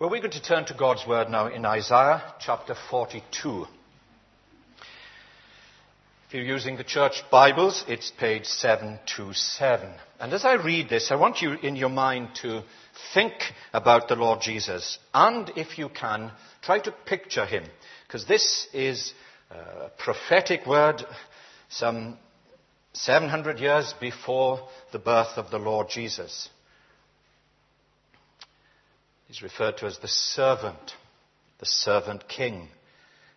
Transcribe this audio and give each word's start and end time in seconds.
Well, 0.00 0.08
we're 0.08 0.20
going 0.20 0.30
to 0.30 0.42
turn 0.42 0.64
to 0.64 0.72
God's 0.72 1.06
Word 1.06 1.28
now 1.28 1.48
in 1.48 1.66
Isaiah 1.66 2.22
chapter 2.40 2.74
42. 2.88 3.66
If 6.26 6.32
you're 6.32 6.42
using 6.42 6.78
the 6.78 6.84
church 6.84 7.22
Bibles, 7.30 7.84
it's 7.86 8.10
page 8.18 8.46
727. 8.46 9.92
And 10.18 10.32
as 10.32 10.46
I 10.46 10.54
read 10.54 10.88
this, 10.88 11.10
I 11.10 11.16
want 11.16 11.42
you 11.42 11.52
in 11.52 11.76
your 11.76 11.90
mind 11.90 12.30
to 12.36 12.62
think 13.12 13.34
about 13.74 14.08
the 14.08 14.16
Lord 14.16 14.40
Jesus. 14.40 14.98
And 15.12 15.52
if 15.54 15.76
you 15.76 15.90
can, 15.90 16.32
try 16.62 16.78
to 16.78 16.94
picture 17.04 17.44
him. 17.44 17.64
Because 18.06 18.24
this 18.24 18.68
is 18.72 19.12
a 19.50 19.90
prophetic 19.98 20.66
word 20.66 21.04
some 21.68 22.16
700 22.94 23.58
years 23.58 23.92
before 24.00 24.66
the 24.92 24.98
birth 24.98 25.36
of 25.36 25.50
the 25.50 25.58
Lord 25.58 25.88
Jesus. 25.90 26.48
He's 29.30 29.42
referred 29.42 29.78
to 29.78 29.86
as 29.86 29.96
the 29.98 30.08
servant, 30.08 30.96
the 31.60 31.66
servant 31.66 32.28
king, 32.28 32.66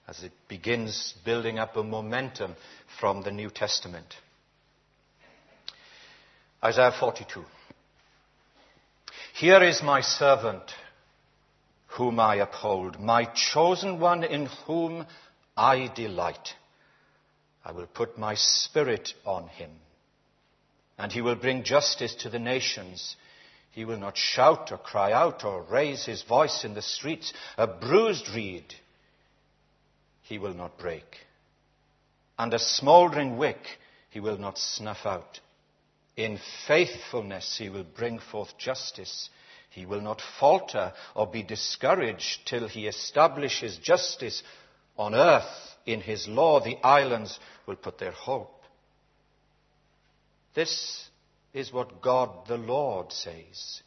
as 0.07 0.23
it 0.23 0.31
begins 0.47 1.13
building 1.23 1.59
up 1.59 1.77
a 1.77 1.83
momentum 1.83 2.55
from 2.99 3.21
the 3.21 3.29
New 3.29 3.51
Testament. 3.51 4.15
Isaiah 6.63 6.95
42. 6.99 7.45
Here 9.35 9.61
is 9.61 9.83
my 9.83 10.01
servant 10.01 10.63
whom 11.89 12.19
I 12.19 12.37
uphold, 12.37 12.99
my 12.99 13.25
chosen 13.25 13.99
one 13.99 14.23
in 14.23 14.47
whom 14.65 15.05
I 15.55 15.91
delight. 15.93 16.55
I 17.63 17.71
will 17.71 17.85
put 17.85 18.17
my 18.17 18.33
spirit 18.33 19.13
on 19.27 19.47
him, 19.47 19.69
and 20.97 21.11
he 21.11 21.21
will 21.21 21.35
bring 21.35 21.63
justice 21.63 22.15
to 22.21 22.31
the 22.31 22.39
nations. 22.39 23.15
He 23.73 23.85
will 23.85 23.97
not 23.97 24.15
shout 24.15 24.71
or 24.71 24.77
cry 24.77 25.11
out 25.11 25.43
or 25.43 25.63
raise 25.63 26.05
his 26.05 26.21
voice 26.21 26.63
in 26.63 26.75
the 26.75 26.81
streets. 26.83 27.33
A 27.57 27.65
bruised 27.65 28.29
reed 28.29 28.75
he 30.21 30.37
will 30.37 30.53
not 30.53 30.77
break, 30.77 31.17
and 32.37 32.53
a 32.53 32.59
smouldering 32.59 33.35
wick 33.37 33.65
he 34.11 34.19
will 34.19 34.37
not 34.37 34.59
snuff 34.59 35.05
out. 35.05 35.39
In 36.15 36.39
faithfulness 36.67 37.57
he 37.57 37.69
will 37.69 37.83
bring 37.83 38.19
forth 38.19 38.55
justice. 38.59 39.29
He 39.71 39.87
will 39.87 40.01
not 40.01 40.21
falter 40.39 40.93
or 41.15 41.25
be 41.25 41.41
discouraged 41.41 42.45
till 42.45 42.67
he 42.67 42.85
establishes 42.85 43.77
justice 43.79 44.43
on 44.97 45.15
earth. 45.15 45.75
In 45.87 45.99
his 45.99 46.27
law 46.27 46.59
the 46.59 46.77
islands 46.83 47.39
will 47.65 47.75
put 47.75 47.97
their 47.97 48.11
hope. 48.11 48.61
This 50.53 51.09
is 51.53 51.71
what 51.71 52.01
God 52.01 52.47
the 52.47 52.57
Lord 52.57 53.11
says. 53.11 53.81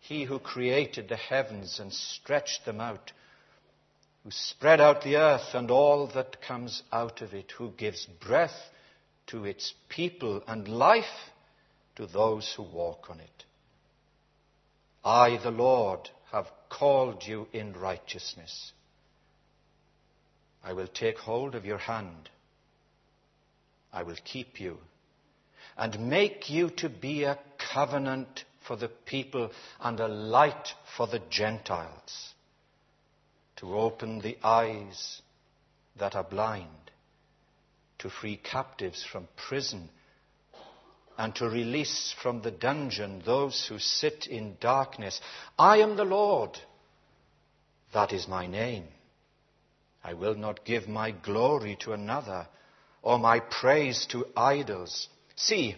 He 0.00 0.24
who 0.24 0.38
created 0.38 1.08
the 1.08 1.16
heavens 1.16 1.78
and 1.78 1.92
stretched 1.92 2.64
them 2.64 2.80
out, 2.80 3.12
who 4.24 4.30
spread 4.30 4.80
out 4.80 5.02
the 5.02 5.16
earth 5.16 5.54
and 5.54 5.70
all 5.70 6.06
that 6.14 6.40
comes 6.40 6.82
out 6.90 7.20
of 7.20 7.34
it, 7.34 7.52
who 7.58 7.70
gives 7.72 8.06
breath 8.06 8.56
to 9.26 9.44
its 9.44 9.74
people 9.88 10.42
and 10.46 10.66
life 10.66 11.04
to 11.96 12.06
those 12.06 12.52
who 12.56 12.62
walk 12.62 13.08
on 13.10 13.20
it. 13.20 13.44
I, 15.04 15.38
the 15.42 15.50
Lord, 15.50 16.08
have 16.32 16.46
called 16.70 17.24
you 17.26 17.46
in 17.52 17.74
righteousness. 17.74 18.72
I 20.64 20.72
will 20.72 20.88
take 20.88 21.18
hold 21.18 21.54
of 21.54 21.64
your 21.64 21.78
hand. 21.78 22.30
I 23.92 24.02
will 24.02 24.16
keep 24.24 24.60
you 24.60 24.78
and 25.78 26.10
make 26.10 26.50
you 26.50 26.70
to 26.70 26.88
be 26.88 27.22
a 27.22 27.38
covenant 27.72 28.44
for 28.66 28.76
the 28.76 28.88
people 28.88 29.50
and 29.80 30.00
a 30.00 30.08
light 30.08 30.74
for 30.96 31.06
the 31.06 31.22
Gentiles, 31.30 32.34
to 33.56 33.78
open 33.78 34.20
the 34.20 34.36
eyes 34.42 35.22
that 35.98 36.14
are 36.14 36.24
blind, 36.24 36.90
to 37.98 38.10
free 38.10 38.36
captives 38.36 39.04
from 39.04 39.28
prison, 39.48 39.88
and 41.16 41.34
to 41.34 41.48
release 41.48 42.14
from 42.22 42.42
the 42.42 42.50
dungeon 42.50 43.22
those 43.24 43.66
who 43.68 43.78
sit 43.78 44.26
in 44.26 44.56
darkness. 44.60 45.20
I 45.58 45.78
am 45.78 45.96
the 45.96 46.04
Lord. 46.04 46.58
That 47.92 48.12
is 48.12 48.28
my 48.28 48.46
name. 48.46 48.84
I 50.04 50.14
will 50.14 50.36
not 50.36 50.64
give 50.64 50.88
my 50.88 51.10
glory 51.10 51.76
to 51.80 51.92
another 51.92 52.46
or 53.02 53.18
my 53.18 53.40
praise 53.40 54.06
to 54.10 54.26
idols. 54.36 55.08
See, 55.38 55.76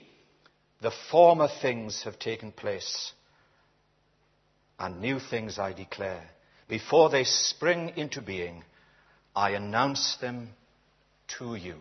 the 0.80 0.90
former 1.10 1.48
things 1.60 2.04
have 2.04 2.18
taken 2.18 2.50
place, 2.50 3.12
and 4.78 5.00
new 5.00 5.18
things 5.20 5.58
I 5.58 5.74
declare. 5.74 6.24
Before 6.66 7.10
they 7.10 7.24
spring 7.24 7.92
into 7.96 8.22
being, 8.22 8.64
I 9.36 9.50
announce 9.50 10.16
them 10.16 10.48
to 11.38 11.56
you. 11.56 11.76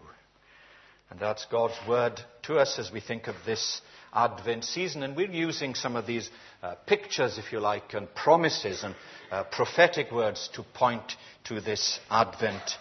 And 1.09 1.19
that's 1.21 1.45
God's 1.45 1.77
word 1.87 2.19
to 2.43 2.57
us 2.57 2.77
as 2.77 2.91
we 2.91 2.99
think 2.99 3.27
of 3.27 3.35
this 3.45 3.81
Advent 4.13 4.65
season. 4.65 5.01
And 5.01 5.15
we're 5.15 5.31
using 5.31 5.73
some 5.73 5.95
of 5.95 6.05
these 6.05 6.29
uh, 6.61 6.75
pictures, 6.85 7.37
if 7.37 7.53
you 7.53 7.61
like, 7.61 7.93
and 7.93 8.13
promises 8.13 8.83
and 8.83 8.93
uh, 9.31 9.45
prophetic 9.45 10.11
words 10.11 10.49
to 10.55 10.63
point 10.73 11.15
to 11.45 11.61
this 11.61 11.99
Advent 12.11 12.77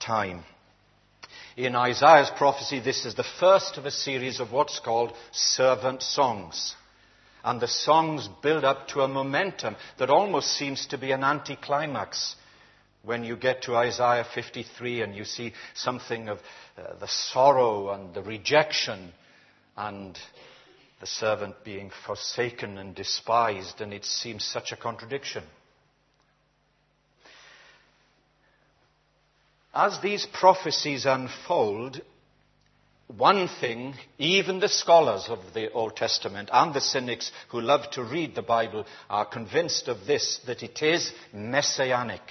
time 0.00 0.42
in 1.58 1.74
Isaiah's 1.74 2.30
prophecy, 2.30 2.78
this 2.78 3.04
is 3.04 3.16
the 3.16 3.26
first 3.40 3.78
of 3.78 3.84
a 3.84 3.90
series 3.90 4.38
of 4.38 4.52
what's 4.52 4.78
called 4.78 5.12
servant 5.32 6.02
songs. 6.02 6.76
And 7.42 7.60
the 7.60 7.66
songs 7.66 8.28
build 8.42 8.64
up 8.64 8.86
to 8.88 9.00
a 9.00 9.08
momentum 9.08 9.74
that 9.98 10.08
almost 10.08 10.52
seems 10.52 10.86
to 10.86 10.98
be 10.98 11.10
an 11.10 11.24
anticlimax. 11.24 12.36
When 13.02 13.24
you 13.24 13.36
get 13.36 13.62
to 13.62 13.74
Isaiah 13.74 14.24
53 14.32 15.02
and 15.02 15.16
you 15.16 15.24
see 15.24 15.52
something 15.74 16.28
of 16.28 16.38
uh, 16.76 16.94
the 17.00 17.08
sorrow 17.08 17.90
and 17.90 18.14
the 18.14 18.22
rejection 18.22 19.12
and 19.76 20.16
the 21.00 21.06
servant 21.06 21.56
being 21.64 21.90
forsaken 22.06 22.78
and 22.78 22.94
despised, 22.94 23.80
and 23.80 23.92
it 23.92 24.04
seems 24.04 24.44
such 24.44 24.70
a 24.70 24.76
contradiction. 24.76 25.42
As 29.78 30.00
these 30.00 30.26
prophecies 30.26 31.06
unfold, 31.06 32.00
one 33.06 33.48
thing, 33.60 33.94
even 34.18 34.58
the 34.58 34.68
scholars 34.68 35.26
of 35.28 35.38
the 35.54 35.70
Old 35.70 35.94
Testament 35.94 36.50
and 36.52 36.74
the 36.74 36.80
cynics 36.80 37.30
who 37.50 37.60
love 37.60 37.88
to 37.92 38.02
read 38.02 38.34
the 38.34 38.42
Bible 38.42 38.84
are 39.08 39.24
convinced 39.24 39.86
of 39.86 40.04
this, 40.04 40.40
that 40.48 40.64
it 40.64 40.82
is 40.82 41.12
messianic. 41.32 42.22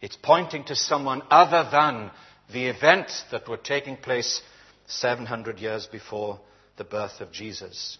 It's 0.00 0.16
pointing 0.16 0.64
to 0.64 0.74
someone 0.74 1.20
other 1.30 1.68
than 1.70 2.10
the 2.50 2.68
events 2.68 3.22
that 3.30 3.46
were 3.46 3.58
taking 3.58 3.98
place 3.98 4.40
700 4.86 5.58
years 5.58 5.86
before 5.86 6.40
the 6.78 6.84
birth 6.84 7.20
of 7.20 7.30
Jesus. 7.30 7.98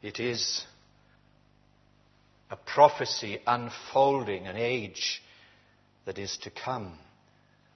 It 0.00 0.20
is 0.20 0.64
a 2.50 2.56
prophecy 2.56 3.40
unfolding 3.46 4.46
an 4.46 4.56
age 4.56 5.20
that 6.06 6.18
is 6.18 6.38
to 6.38 6.50
come 6.50 6.98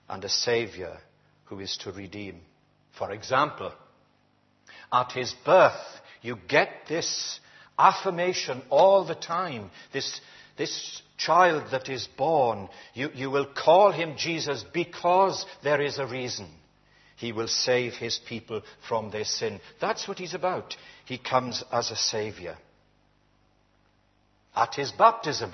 and 0.09 0.25
a 0.25 0.29
Savior 0.29 0.97
who 1.45 1.61
is 1.61 1.77
to 1.79 1.93
redeem. 1.93 2.41
For 2.97 3.13
example, 3.13 3.73
at 4.93 5.13
his 5.13 5.35
birth, 5.45 6.01
you 6.23 6.37
get 6.49 6.71
this 6.89 7.41
affirmation 7.79 8.63
all 8.71 9.05
the 9.05 9.15
time. 9.15 9.71
This, 9.93 10.21
this 10.57 11.03
child 11.19 11.71
that 11.73 11.89
is 11.89 12.09
born, 12.17 12.69
you, 12.95 13.11
you 13.15 13.31
will 13.31 13.47
call 13.47 13.93
him 13.93 14.15
Jesus 14.17 14.65
because 14.73 15.45
there 15.63 15.81
is 15.81 15.99
a 15.99 16.07
reason. 16.07 16.49
He 17.17 17.33
will 17.33 17.49
save 17.49 17.95
his 17.95 18.19
people 18.29 18.63
from 18.89 19.11
their 19.11 19.25
sin. 19.25 19.61
That's 19.81 20.09
what 20.09 20.19
he's 20.19 20.35
about. 20.35 20.77
He 21.05 21.19
comes 21.19 21.63
as 21.71 21.91
a 21.91 21.97
Savior. 21.97 22.57
At 24.55 24.75
his 24.75 24.91
baptism, 24.93 25.53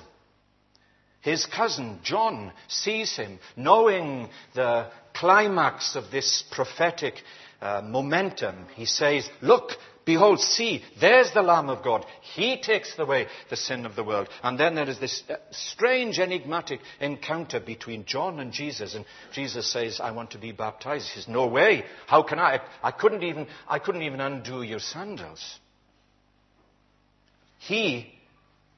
his 1.27 1.45
cousin 1.45 1.99
John 2.03 2.53
sees 2.67 3.15
him, 3.15 3.39
knowing 3.55 4.29
the 4.55 4.87
climax 5.13 5.95
of 5.95 6.09
this 6.09 6.43
prophetic 6.51 7.15
uh, 7.61 7.81
momentum. 7.83 8.55
He 8.75 8.85
says, 8.85 9.29
Look, 9.41 9.71
behold, 10.05 10.39
see, 10.39 10.83
there's 11.01 11.33
the 11.33 11.41
Lamb 11.41 11.69
of 11.69 11.83
God. 11.83 12.05
He 12.35 12.61
takes 12.61 12.97
away 12.97 13.27
the 13.49 13.57
sin 13.57 13.85
of 13.85 13.95
the 13.95 14.05
world. 14.05 14.29
And 14.41 14.57
then 14.57 14.75
there 14.75 14.89
is 14.89 14.99
this 14.99 15.23
uh, 15.29 15.35
strange, 15.51 16.17
enigmatic 16.17 16.79
encounter 17.01 17.59
between 17.59 18.05
John 18.05 18.39
and 18.39 18.53
Jesus. 18.53 18.95
And 18.95 19.03
Jesus 19.33 19.69
says, 19.69 19.99
I 19.99 20.11
want 20.11 20.31
to 20.31 20.37
be 20.37 20.53
baptized. 20.53 21.09
He 21.09 21.19
says, 21.19 21.27
No 21.27 21.47
way. 21.47 21.83
How 22.05 22.23
can 22.23 22.39
I? 22.39 22.61
I 22.81 22.91
couldn't 22.91 23.23
even, 23.23 23.47
I 23.67 23.79
couldn't 23.79 24.03
even 24.03 24.21
undo 24.21 24.61
your 24.61 24.79
sandals. 24.79 25.59
He 27.59 28.13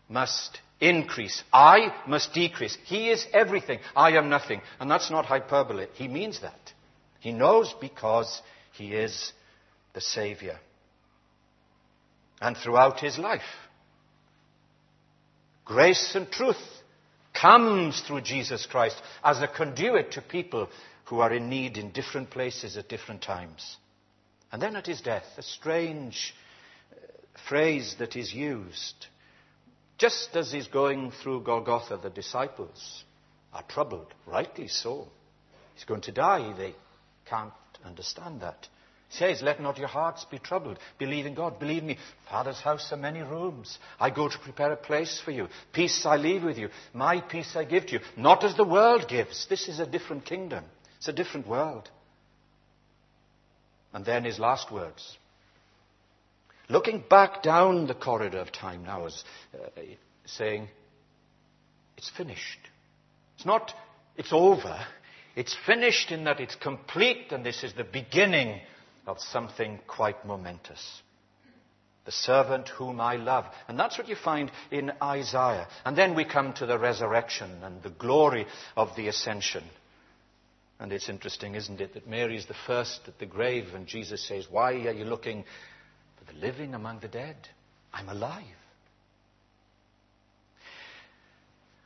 must 0.07 0.59
increase. 0.79 1.43
I 1.51 1.93
must 2.07 2.33
decrease. 2.33 2.77
He 2.85 3.09
is 3.09 3.25
everything. 3.33 3.79
I 3.95 4.11
am 4.11 4.29
nothing. 4.29 4.61
And 4.79 4.89
that's 4.89 5.11
not 5.11 5.25
hyperbole. 5.25 5.87
He 5.93 6.07
means 6.07 6.41
that. 6.41 6.73
He 7.19 7.31
knows 7.31 7.73
because 7.81 8.41
he 8.73 8.93
is 8.93 9.33
the 9.93 10.01
Savior. 10.01 10.59
And 12.41 12.55
throughout 12.55 12.99
his 12.99 13.17
life, 13.17 13.41
Grace 15.69 16.15
and 16.15 16.31
truth 16.31 16.57
comes 17.31 18.01
through 18.01 18.21
Jesus 18.21 18.65
Christ 18.65 18.99
as 19.23 19.39
a 19.39 19.47
conduit 19.47 20.13
to 20.13 20.21
people 20.21 20.67
who 21.05 21.19
are 21.19 21.31
in 21.31 21.47
need 21.47 21.77
in 21.77 21.91
different 21.91 22.31
places 22.31 22.75
at 22.75 22.89
different 22.89 23.21
times. 23.21 23.77
And 24.51 24.59
then 24.59 24.75
at 24.75 24.87
his 24.87 25.01
death, 25.01 25.25
a 25.37 25.43
strange 25.43 26.33
phrase 27.47 27.95
that 27.99 28.15
is 28.15 28.33
used. 28.33 29.05
Just 29.99 30.29
as 30.35 30.51
he's 30.51 30.67
going 30.67 31.11
through 31.11 31.43
Golgotha, 31.43 31.99
the 32.01 32.09
disciples 32.09 33.03
are 33.53 33.63
troubled, 33.63 34.07
rightly 34.25 34.69
so. 34.69 35.09
He's 35.75 35.83
going 35.83 36.01
to 36.01 36.13
die. 36.13 36.53
They 36.57 36.73
can't 37.29 37.51
understand 37.85 38.41
that. 38.41 38.67
He 39.09 39.17
says, 39.17 39.41
Let 39.41 39.59
not 39.61 39.77
your 39.77 39.89
hearts 39.89 40.25
be 40.25 40.39
troubled. 40.39 40.79
Believe 40.97 41.25
in 41.25 41.33
God. 41.33 41.59
Believe 41.59 41.83
me. 41.83 41.97
Father's 42.29 42.61
house 42.61 42.89
are 42.93 42.97
many 42.97 43.21
rooms. 43.21 43.77
I 43.99 44.09
go 44.09 44.29
to 44.29 44.39
prepare 44.39 44.71
a 44.71 44.77
place 44.77 45.21
for 45.23 45.31
you. 45.31 45.49
Peace 45.73 46.05
I 46.05 46.15
leave 46.15 46.43
with 46.43 46.57
you. 46.57 46.69
My 46.93 47.19
peace 47.19 47.55
I 47.55 47.65
give 47.65 47.87
to 47.87 47.93
you. 47.93 47.99
Not 48.15 48.45
as 48.45 48.55
the 48.55 48.63
world 48.63 49.07
gives. 49.09 49.47
This 49.47 49.67
is 49.67 49.79
a 49.79 49.85
different 49.85 50.25
kingdom. 50.25 50.63
It's 50.97 51.09
a 51.09 51.13
different 51.13 51.47
world. 51.47 51.89
And 53.93 54.05
then 54.05 54.23
his 54.23 54.39
last 54.39 54.71
words. 54.71 55.17
Looking 56.69 57.03
back 57.09 57.41
down 57.41 57.87
the 57.87 57.95
corridor 57.95 58.37
of 58.37 58.51
time 58.51 58.83
now, 58.83 59.07
as 59.07 59.23
uh, 59.55 59.81
saying, 60.25 60.67
It's 61.97 62.11
finished. 62.11 62.59
It's 63.35 63.45
not, 63.45 63.73
it's 64.15 64.31
over. 64.31 64.79
It's 65.35 65.55
finished 65.65 66.11
in 66.11 66.25
that 66.25 66.39
it's 66.39 66.55
complete, 66.55 67.31
and 67.31 67.43
this 67.43 67.63
is 67.63 67.73
the 67.73 67.83
beginning 67.83 68.59
of 69.07 69.19
something 69.19 69.79
quite 69.87 70.25
momentous. 70.25 71.01
The 72.05 72.11
servant 72.11 72.69
whom 72.69 73.01
I 73.01 73.15
love. 73.15 73.45
And 73.67 73.79
that's 73.79 73.97
what 73.97 74.07
you 74.07 74.15
find 74.15 74.51
in 74.69 74.91
Isaiah. 75.01 75.67
And 75.85 75.97
then 75.97 76.15
we 76.15 76.25
come 76.25 76.53
to 76.53 76.65
the 76.65 76.77
resurrection 76.77 77.63
and 77.63 77.81
the 77.81 77.89
glory 77.89 78.45
of 78.75 78.95
the 78.95 79.07
ascension. 79.07 79.63
And 80.79 80.91
it's 80.93 81.09
interesting, 81.09 81.55
isn't 81.55 81.81
it, 81.81 81.93
that 81.95 82.07
Mary 82.07 82.37
is 82.37 82.45
the 82.45 82.55
first 82.67 83.01
at 83.07 83.19
the 83.19 83.25
grave, 83.25 83.73
and 83.73 83.87
Jesus 83.87 84.25
says, 84.27 84.47
Why 84.49 84.73
are 84.73 84.93
you 84.93 85.05
looking 85.05 85.45
the 86.31 86.39
living 86.39 86.73
among 86.73 86.99
the 86.99 87.07
dead? 87.07 87.35
I'm 87.93 88.09
alive. 88.09 88.43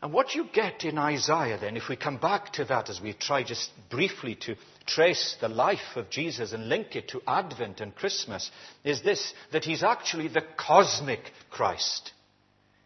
And 0.02 0.12
what 0.12 0.36
you 0.36 0.46
get 0.52 0.84
in 0.84 0.98
Isaiah, 0.98 1.58
then, 1.58 1.78
if 1.78 1.88
we 1.88 1.96
come 1.96 2.18
back 2.18 2.52
to 2.54 2.66
that 2.66 2.90
as 2.90 3.00
we 3.00 3.14
try 3.14 3.44
just 3.44 3.72
briefly 3.90 4.36
to 4.42 4.56
trace 4.86 5.38
the 5.40 5.48
life 5.48 5.96
of 5.96 6.10
Jesus 6.10 6.52
and 6.52 6.68
link 6.68 6.98
it 6.98 7.08
to 7.10 7.22
Advent 7.26 7.80
and 7.80 7.96
Christmas, 7.96 8.52
is 8.84 9.02
this 9.02 9.34
that 9.54 9.64
he's 9.64 9.82
actually 9.82 10.28
the 10.28 10.44
cosmic 10.58 11.22
Christ. 11.50 12.12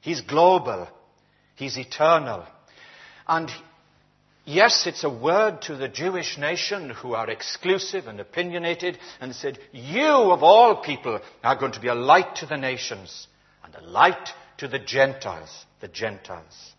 He's 0.02 0.22
global, 0.22 0.88
he's 1.56 1.76
eternal. 1.76 2.46
And 3.28 3.50
yes, 4.48 4.88
it's 4.88 5.04
a 5.04 5.10
word 5.10 5.62
to 5.64 5.76
the 5.76 5.88
Jewish 5.88 6.38
nation 6.38 6.90
who 6.90 7.14
are 7.14 7.30
exclusive 7.30 8.08
and 8.08 8.20
opinionated 8.20 8.98
and 9.22 9.36
said, 9.36 9.60
You 9.72 10.08
of 10.08 10.42
all 10.42 10.78
people 10.78 11.20
are 11.44 11.56
going 11.56 11.74
to 11.74 11.80
be 11.80 11.90
a 11.90 11.96
light 11.96 12.38
to 12.38 12.48
the 12.48 12.58
nations 12.58 13.28
and 13.64 13.76
a 13.76 13.88
light 13.88 14.30
to 14.58 14.68
the 14.68 14.80
Gentiles, 14.80 15.66
the 15.82 15.88
Gentiles. 15.88 16.74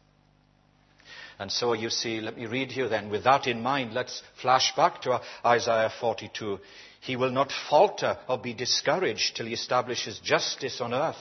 And 1.39 1.53
so 1.53 1.73
you 1.73 1.89
see, 1.89 2.21
let 2.21 2.37
me 2.37 2.47
read 2.47 2.73
here 2.73 2.89
then. 2.89 3.11
With 3.11 3.25
that 3.25 3.47
in 3.47 3.63
mind, 3.63 3.95
let's 3.95 4.23
flash 4.43 4.75
back 4.75 5.03
to 5.03 5.21
Isaiah 5.47 5.93
42. 6.01 6.59
He 7.01 7.15
will 7.15 7.31
not 7.31 7.53
falter 7.71 8.19
or 8.29 8.39
be 8.39 8.55
discouraged 8.55 9.37
till 9.37 9.47
he 9.47 9.53
establishes 9.53 10.19
justice 10.19 10.81
on 10.81 10.93
earth. 10.93 11.17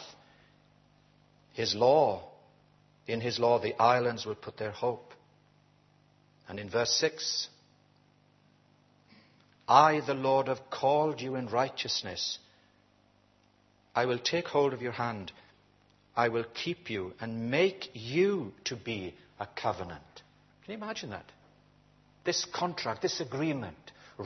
His 1.53 1.75
law, 1.75 2.23
in 3.05 3.21
his 3.21 3.38
law, 3.38 3.59
the 3.59 3.79
islands 3.79 4.25
will 4.25 4.35
put 4.35 4.57
their 4.57 4.71
hope. 4.71 5.13
And 6.47 6.59
in 6.59 6.69
verse 6.69 6.91
6, 6.94 7.49
I, 9.67 9.99
the 10.05 10.13
Lord, 10.13 10.47
have 10.47 10.69
called 10.69 11.21
you 11.21 11.35
in 11.35 11.47
righteousness. 11.47 12.39
I 13.94 14.05
will 14.05 14.19
take 14.19 14.47
hold 14.47 14.73
of 14.73 14.81
your 14.81 14.94
hand. 14.94 15.31
I 16.15 16.29
will 16.29 16.45
keep 16.53 16.89
you 16.89 17.13
and 17.19 17.51
make 17.51 17.89
you 17.94 18.53
to 18.65 18.75
be 18.75 19.13
a 19.39 19.47
covenant. 19.47 20.01
Can 20.63 20.71
you 20.71 20.77
imagine 20.77 21.09
that? 21.09 21.25
This 22.23 22.45
contract, 22.53 23.01
this 23.01 23.19
agreement, 23.19 23.77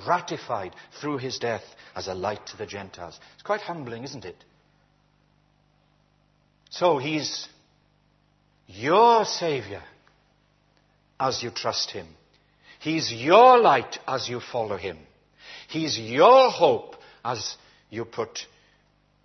ratified 0.07 0.73
through 0.99 1.17
his 1.17 1.37
death 1.39 1.63
as 1.95 2.07
a 2.07 2.13
light 2.13 2.45
to 2.47 2.57
the 2.57 2.65
Gentiles. 2.65 3.19
It's 3.33 3.43
quite 3.43 3.61
humbling, 3.61 4.03
isn't 4.03 4.25
it? 4.25 4.37
So 6.69 6.97
he's 6.97 7.47
your 8.67 9.25
Savior 9.25 9.83
as 11.21 11.43
you 11.43 11.51
trust 11.51 11.91
him. 11.91 12.07
He's 12.79 13.13
your 13.13 13.59
light 13.59 13.99
as 14.07 14.27
you 14.27 14.39
follow 14.39 14.75
him. 14.75 14.97
He's 15.69 15.97
your 15.97 16.49
hope 16.49 16.95
as 17.23 17.55
you 17.91 18.05
put 18.05 18.39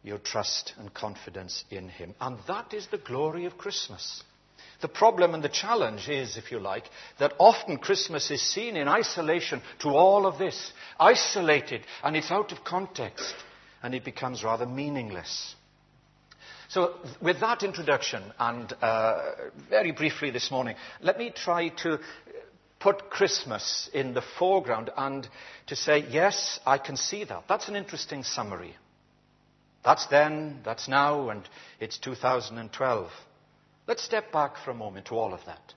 your 0.03 0.19
trust 0.19 0.75
and 0.79 0.93
confidence 0.93 1.65
in 1.71 1.89
him. 1.89 2.15
And 2.21 2.39
that 2.47 2.75
is 2.75 2.87
the 2.89 2.99
glory 2.99 3.47
of 3.47 3.57
Christmas. 3.57 4.23
The 4.83 4.89
problem 4.89 5.33
and 5.33 5.43
the 5.43 5.49
challenge 5.49 6.11
is, 6.11 6.37
if 6.37 6.53
you 6.53 6.61
like, 6.61 6.85
that 7.19 7.33
often 7.39 7.79
Christmas 7.79 8.31
is 8.31 8.43
seen 8.43 8.77
in 8.77 8.89
isolation 8.89 9.63
to 9.81 9.89
all 9.89 10.27
of 10.27 10.39
this. 10.39 10.73
Isolated, 11.01 11.81
and 12.05 12.15
it's 12.15 12.31
out 12.31 12.53
of 12.53 12.63
context, 12.63 13.35
and 13.83 13.95
it 13.95 14.05
becomes 14.05 14.45
rather 14.45 14.67
meaningless. 14.67 15.55
So, 16.69 16.95
with 17.21 17.41
that 17.41 17.63
introduction, 17.63 18.23
and 18.39 18.73
uh, 18.81 19.23
very 19.71 19.93
briefly 19.93 20.31
this 20.31 20.51
morning, 20.51 20.77
let 21.01 21.19
me 21.19 21.33
try 21.35 21.69
to 21.83 21.99
put 22.81 23.09
Christmas 23.11 23.89
in 23.95 24.15
the 24.15 24.23
foreground 24.39 24.91
and 24.97 25.29
to 25.69 25.77
say, 25.77 26.05
yes, 26.11 26.61
I 26.67 26.79
can 26.79 26.97
see 26.97 27.25
that. 27.25 27.45
That's 27.49 27.69
an 27.69 27.77
interesting 27.77 28.23
summary. 28.23 28.77
That's 29.85 30.07
then, 30.07 30.61
that's 30.65 30.89
now, 30.89 31.31
and 31.31 31.49
it's 31.79 31.99
2012. 31.99 33.11
Let's 33.87 34.03
step 34.03 34.33
back 34.33 34.57
for 34.65 34.73
a 34.73 34.75
moment 34.75 35.07
to 35.07 35.15
all 35.15 35.33
of 35.33 35.41
that. 35.47 35.75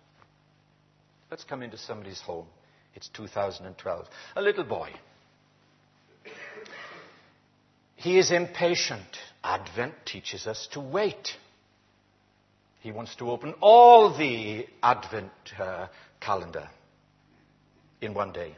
Let's 1.29 1.43
come 1.43 1.61
into 1.61 1.77
somebody's 1.77 2.21
home. 2.21 2.47
It's 2.95 3.07
2012. 3.09 4.07
A 4.35 4.41
little 4.41 4.63
boy. 4.63 4.89
He 7.95 8.17
is 8.17 8.31
impatient. 8.31 9.17
Advent 9.43 9.93
teaches 10.05 10.47
us 10.47 10.67
to 10.73 10.79
wait. 10.79 11.29
He 12.81 12.91
wants 12.91 13.15
to 13.17 13.29
open 13.29 13.53
all 13.61 14.17
the 14.17 14.65
Advent 14.81 15.31
uh, 15.57 15.87
calendar 16.19 16.69
in 18.01 18.13
one 18.13 18.31
day. 18.31 18.55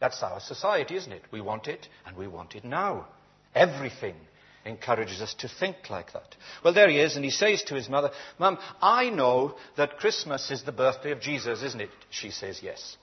That's 0.00 0.22
our 0.22 0.40
society, 0.40 0.96
isn't 0.96 1.12
it? 1.12 1.22
We 1.30 1.40
want 1.40 1.68
it, 1.68 1.88
and 2.06 2.16
we 2.16 2.26
want 2.26 2.54
it 2.54 2.64
now. 2.64 3.06
Everything 3.54 4.16
encourages 4.64 5.20
us 5.20 5.34
to 5.34 5.48
think 5.48 5.76
like 5.90 6.12
that. 6.12 6.36
Well, 6.64 6.74
there 6.74 6.88
he 6.88 6.98
is, 6.98 7.16
and 7.16 7.24
he 7.24 7.30
says 7.30 7.62
to 7.64 7.74
his 7.74 7.88
mother, 7.88 8.10
Mum, 8.38 8.58
I 8.80 9.10
know 9.10 9.56
that 9.76 9.98
Christmas 9.98 10.50
is 10.50 10.62
the 10.62 10.72
birthday 10.72 11.12
of 11.12 11.20
Jesus, 11.20 11.62
isn't 11.62 11.80
it? 11.80 11.90
She 12.10 12.30
says, 12.30 12.60
Yes. 12.62 12.96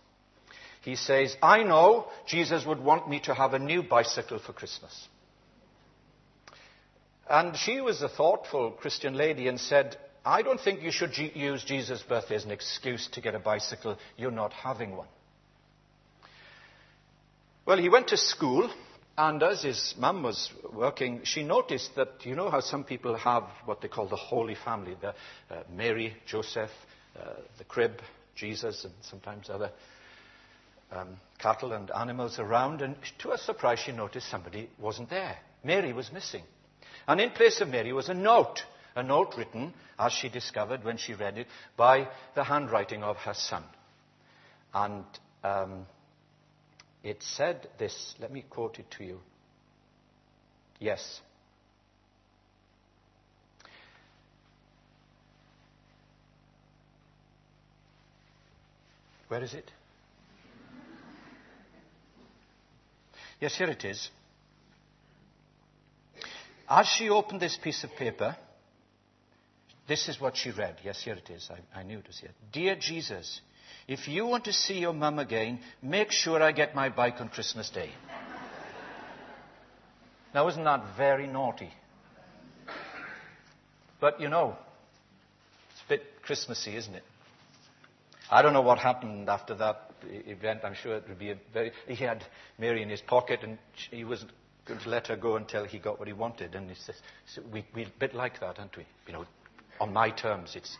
He 0.81 0.95
says, 0.95 1.35
I 1.41 1.63
know 1.63 2.07
Jesus 2.25 2.65
would 2.65 2.79
want 2.79 3.09
me 3.09 3.19
to 3.21 3.33
have 3.33 3.53
a 3.53 3.59
new 3.59 3.83
bicycle 3.83 4.39
for 4.39 4.53
Christmas. 4.53 5.07
And 7.29 7.55
she 7.55 7.79
was 7.79 8.01
a 8.01 8.09
thoughtful 8.09 8.71
Christian 8.71 9.13
lady 9.13 9.47
and 9.47 9.59
said, 9.59 9.97
I 10.25 10.41
don't 10.41 10.59
think 10.59 10.81
you 10.81 10.91
should 10.91 11.17
use 11.17 11.63
Jesus' 11.63 12.01
birthday 12.01 12.35
as 12.35 12.45
an 12.45 12.51
excuse 12.51 13.07
to 13.13 13.21
get 13.21 13.35
a 13.35 13.39
bicycle. 13.39 13.97
You're 14.17 14.31
not 14.31 14.51
having 14.51 14.95
one. 14.95 15.07
Well, 17.65 17.77
he 17.77 17.89
went 17.89 18.07
to 18.09 18.17
school 18.17 18.69
and 19.19 19.43
as 19.43 19.63
his 19.63 19.95
mum 19.97 20.23
was 20.23 20.49
working, 20.73 21.21
she 21.25 21.43
noticed 21.43 21.93
that, 21.97 22.25
you 22.25 22.35
know 22.35 22.49
how 22.49 22.61
some 22.61 22.85
people 22.85 23.17
have 23.17 23.43
what 23.65 23.81
they 23.81 23.89
call 23.89 24.07
the 24.07 24.15
Holy 24.15 24.55
Family, 24.55 24.95
the 24.99 25.09
uh, 25.09 25.63
Mary, 25.75 26.15
Joseph, 26.25 26.69
uh, 27.19 27.33
the 27.57 27.65
crib, 27.65 27.99
Jesus, 28.33 28.85
and 28.85 28.93
sometimes 29.01 29.49
other 29.49 29.71
um, 30.89 31.17
cattle 31.37 31.73
and 31.73 31.91
animals 31.91 32.39
around. 32.39 32.81
And 32.81 32.95
to 33.19 33.31
her 33.31 33.37
surprise, 33.37 33.79
she 33.79 33.91
noticed 33.91 34.31
somebody 34.31 34.69
wasn't 34.79 35.09
there. 35.09 35.37
Mary 35.65 35.91
was 35.91 36.13
missing. 36.13 36.43
And 37.09 37.19
in 37.19 37.31
place 37.31 37.59
of 37.59 37.69
Mary 37.69 37.91
was 37.91 38.07
a 38.07 38.13
note, 38.13 38.61
a 38.95 39.01
note 39.01 39.33
written, 39.35 39.73
as 39.97 40.13
she 40.13 40.29
discovered 40.29 40.83
when 40.83 40.97
she 40.97 41.15
read 41.15 41.39
it, 41.39 41.47
by 41.75 42.07
the 42.35 42.43
handwriting 42.43 43.01
of 43.01 43.17
her 43.17 43.33
son. 43.33 43.63
And 44.71 45.05
um, 45.43 45.87
it 47.03 47.23
said 47.23 47.67
this. 47.79 48.13
Let 48.19 48.31
me 48.31 48.45
quote 48.47 48.77
it 48.77 48.91
to 48.99 49.03
you. 49.03 49.19
Yes. 50.79 51.21
Where 59.29 59.43
is 59.43 59.55
it? 59.55 59.71
Yes, 63.41 63.55
here 63.55 63.71
it 63.71 63.83
is. 63.83 64.11
As 66.69 66.87
she 66.87 67.09
opened 67.09 67.41
this 67.41 67.57
piece 67.57 67.83
of 67.83 67.91
paper, 67.91 68.37
This 69.89 70.07
is 70.07 70.21
what 70.21 70.37
she 70.37 70.51
read. 70.51 70.75
Yes, 70.83 71.01
here 71.03 71.15
it 71.15 71.31
is. 71.31 71.49
I, 71.49 71.79
I 71.79 71.81
knew 71.81 71.97
it 71.97 72.05
was 72.05 72.19
here. 72.19 72.29
Dear 72.51 72.75
Jesus, 72.75 73.41
if 73.87 74.07
you 74.07 74.27
want 74.27 74.45
to 74.45 74.53
see 74.53 74.75
your 74.75 74.93
mum 74.93 75.17
again, 75.17 75.61
make 75.81 76.11
sure 76.11 76.43
I 76.43 76.51
get 76.51 76.75
my 76.75 76.89
bike 76.89 77.15
on 77.19 77.29
Christmas 77.29 77.71
Day. 77.71 77.89
now, 80.31 80.47
isn't 80.47 80.63
that 80.63 80.95
very 80.95 81.25
naughty? 81.25 81.71
But 83.99 84.21
you 84.21 84.29
know, 84.29 84.55
it's 85.71 85.81
a 85.87 85.89
bit 85.89 86.03
Christmassy, 86.21 86.75
isn't 86.75 86.93
it? 86.93 87.03
I 88.29 88.43
don't 88.43 88.53
know 88.53 88.61
what 88.61 88.77
happened 88.77 89.27
after 89.27 89.55
that 89.55 89.89
event. 90.03 90.59
I'm 90.63 90.75
sure 90.75 90.97
it 90.97 91.05
would 91.09 91.17
be 91.17 91.31
a 91.31 91.37
very. 91.51 91.71
He 91.87 91.95
had 91.95 92.23
Mary 92.59 92.83
in 92.83 92.89
his 92.89 93.01
pocket, 93.01 93.39
and 93.41 93.57
he 93.89 94.05
wasn't 94.05 94.29
going 94.69 94.79
to 94.79 94.89
let 94.89 95.07
her 95.07 95.17
go 95.17 95.35
until 95.35 95.65
he 95.65 95.79
got 95.79 95.99
what 95.99 96.07
he 96.07 96.13
wanted. 96.13 96.55
And 96.55 96.69
he 96.69 96.75
says, 96.75 96.95
so 97.33 97.41
we, 97.51 97.65
we're 97.75 97.87
a 97.87 97.99
bit 97.99 98.13
like 98.13 98.39
that, 98.39 98.59
aren't 98.59 98.77
we? 98.77 98.85
You 99.07 99.13
know, 99.13 99.25
on 99.81 99.91
my 99.91 100.11
terms. 100.11 100.55
It's, 100.55 100.77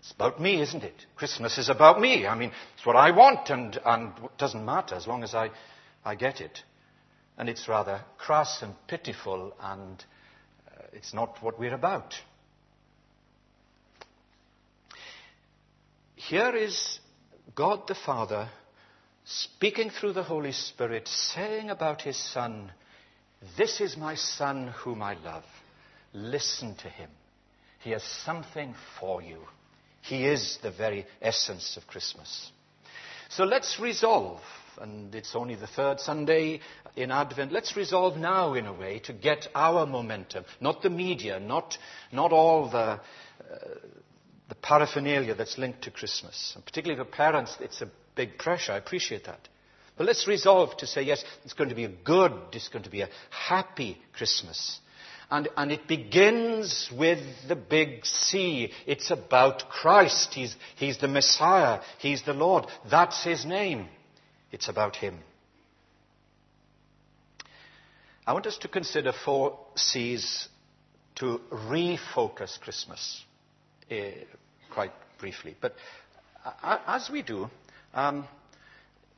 it's 0.00 0.12
about 0.12 0.40
me, 0.40 0.60
isn't 0.60 0.82
it? 0.82 1.06
Christmas 1.14 1.58
is 1.58 1.68
about 1.68 2.00
me. 2.00 2.26
I 2.26 2.34
mean, 2.34 2.50
it's 2.76 2.84
what 2.84 2.96
I 2.96 3.10
want, 3.12 3.50
and, 3.50 3.78
and 3.84 4.12
it 4.24 4.38
doesn't 4.38 4.64
matter 4.64 4.96
as 4.96 5.06
long 5.06 5.22
as 5.22 5.34
I, 5.34 5.50
I 6.04 6.14
get 6.16 6.40
it. 6.40 6.58
And 7.38 7.48
it's 7.48 7.68
rather 7.68 8.02
crass 8.18 8.62
and 8.62 8.74
pitiful, 8.88 9.54
and 9.60 10.04
uh, 10.66 10.82
it's 10.92 11.14
not 11.14 11.38
what 11.42 11.58
we're 11.58 11.74
about. 11.74 12.14
Here 16.16 16.54
is 16.54 16.98
God 17.54 17.86
the 17.86 17.94
Father 17.94 18.48
speaking 19.24 19.90
through 19.90 20.14
the 20.14 20.22
Holy 20.22 20.52
Spirit, 20.52 21.06
saying 21.08 21.70
about 21.70 22.02
his 22.02 22.16
Son, 22.32 22.72
This 23.56 23.80
is 23.80 23.96
my 23.96 24.14
Son 24.14 24.68
whom 24.68 25.02
I 25.02 25.14
love. 25.14 25.44
Listen 26.12 26.74
to 26.76 26.88
him. 26.88 27.10
He 27.80 27.90
has 27.90 28.02
something 28.02 28.74
for 28.98 29.22
you. 29.22 29.38
He 30.02 30.26
is 30.26 30.58
the 30.62 30.70
very 30.70 31.06
essence 31.20 31.76
of 31.76 31.86
Christmas. 31.86 32.52
So 33.30 33.44
let's 33.44 33.78
resolve, 33.80 34.40
and 34.80 35.14
it's 35.14 35.36
only 35.36 35.54
the 35.54 35.66
third 35.66 36.00
Sunday 36.00 36.60
in 36.96 37.10
Advent, 37.10 37.52
let's 37.52 37.76
resolve 37.76 38.16
now 38.16 38.54
in 38.54 38.66
a 38.66 38.72
way 38.72 38.98
to 39.04 39.12
get 39.12 39.46
our 39.54 39.86
momentum, 39.86 40.44
not 40.60 40.82
the 40.82 40.90
media, 40.90 41.38
not, 41.38 41.78
not 42.12 42.32
all 42.32 42.68
the, 42.68 42.76
uh, 42.78 43.00
the 44.48 44.54
paraphernalia 44.56 45.34
that's 45.34 45.58
linked 45.58 45.82
to 45.82 45.90
Christmas. 45.90 46.52
And 46.56 46.64
particularly 46.64 47.02
for 47.02 47.08
parents, 47.08 47.56
it's 47.60 47.80
a 47.80 47.90
big 48.16 48.36
pressure. 48.36 48.72
I 48.72 48.78
appreciate 48.78 49.24
that. 49.24 49.48
But 50.00 50.06
let's 50.06 50.26
resolve 50.26 50.78
to 50.78 50.86
say, 50.86 51.02
yes, 51.02 51.22
it's 51.44 51.52
going 51.52 51.68
to 51.68 51.74
be 51.74 51.84
a 51.84 51.90
good, 51.90 52.32
it's 52.52 52.68
going 52.68 52.84
to 52.84 52.90
be 52.90 53.02
a 53.02 53.10
happy 53.28 53.98
Christmas. 54.14 54.80
And, 55.30 55.50
and 55.58 55.70
it 55.70 55.86
begins 55.86 56.88
with 56.90 57.18
the 57.46 57.54
big 57.54 58.06
C. 58.06 58.72
It's 58.86 59.10
about 59.10 59.68
Christ. 59.68 60.32
He's, 60.32 60.56
he's 60.76 60.96
the 60.96 61.06
Messiah. 61.06 61.82
He's 61.98 62.22
the 62.22 62.32
Lord. 62.32 62.64
That's 62.90 63.22
his 63.22 63.44
name. 63.44 63.88
It's 64.50 64.70
about 64.70 64.96
him. 64.96 65.18
I 68.26 68.32
want 68.32 68.46
us 68.46 68.56
to 68.56 68.68
consider 68.68 69.12
four 69.12 69.58
C's 69.76 70.48
to 71.16 71.42
refocus 71.52 72.58
Christmas 72.58 73.22
uh, 73.90 73.96
quite 74.72 74.92
briefly. 75.18 75.56
But 75.60 75.74
as 76.64 77.10
we 77.12 77.20
do, 77.20 77.50
um, 77.92 78.26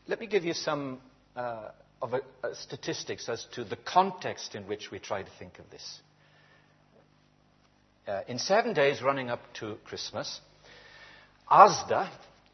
let 0.07 0.21
me 0.21 0.27
give 0.27 0.45
you 0.45 0.53
some 0.55 1.01
uh, 1.37 1.69
of 2.01 2.15
a, 2.15 2.23
a 2.43 2.55
statistics 2.55 3.29
as 3.29 3.45
to 3.55 3.65
the 3.65 3.77
context 3.77 4.55
in 4.55 4.67
which 4.67 4.91
we 4.91 4.99
try 4.99 5.23
to 5.23 5.31
think 5.39 5.59
of 5.59 5.69
this. 5.71 6.01
Uh, 8.07 8.21
in 8.27 8.39
seven 8.39 8.73
days 8.75 9.01
running 9.01 9.31
up 9.31 9.41
to 9.55 9.77
Christmas, 9.85 10.41
ASDA 11.51 12.11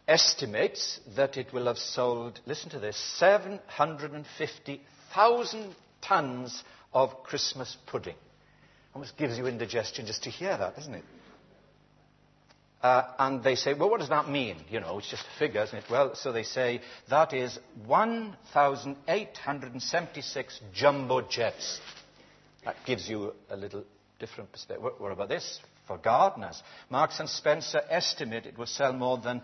estimates 0.07 1.01
that 1.17 1.37
it 1.37 1.53
will 1.53 1.67
have 1.67 1.79
sold, 1.79 2.39
listen 2.47 2.71
to 2.71 2.79
this, 2.79 2.97
750,000 3.17 5.75
tons 6.03 6.63
of 6.93 7.23
Christmas 7.23 7.77
pudding. 7.87 8.17
Almost 8.95 9.17
gives 9.17 9.39
you 9.39 9.47
indigestion 9.47 10.05
just 10.07 10.25
to 10.25 10.31
hear 10.31 10.57
that, 10.57 10.77
doesn't 10.77 10.95
it? 10.95 11.05
Uh, 12.81 13.03
and 13.19 13.43
they 13.43 13.57
say, 13.57 13.75
well, 13.75 13.91
what 13.91 13.99
does 13.99 14.11
that 14.11 14.29
mean? 14.29 14.57
You 14.71 14.79
know, 14.79 14.99
it's 14.99 15.11
just 15.11 15.25
a 15.25 15.39
figure, 15.39 15.65
isn't 15.65 15.79
it? 15.79 15.85
Well, 15.91 16.15
so 16.15 16.31
they 16.31 16.45
say 16.45 16.81
that 17.11 17.33
is 17.33 17.59
1,876 17.87 20.61
jumbo 20.73 21.23
jets. 21.23 21.81
That 22.65 22.77
gives 22.87 23.09
you 23.09 23.33
a 23.51 23.57
little 23.57 23.83
different 24.21 24.53
perspective. 24.53 24.85
What, 24.85 25.01
what 25.01 25.11
about 25.11 25.29
this? 25.29 25.59
For 25.89 25.99
gardeners, 25.99 26.63
Marks 26.91 27.19
and 27.19 27.29
Spencer 27.29 27.81
estimate 27.89 28.47
it 28.47 28.57
will 28.59 28.67
sell 28.67 28.93
more 28.93 29.19
than 29.19 29.43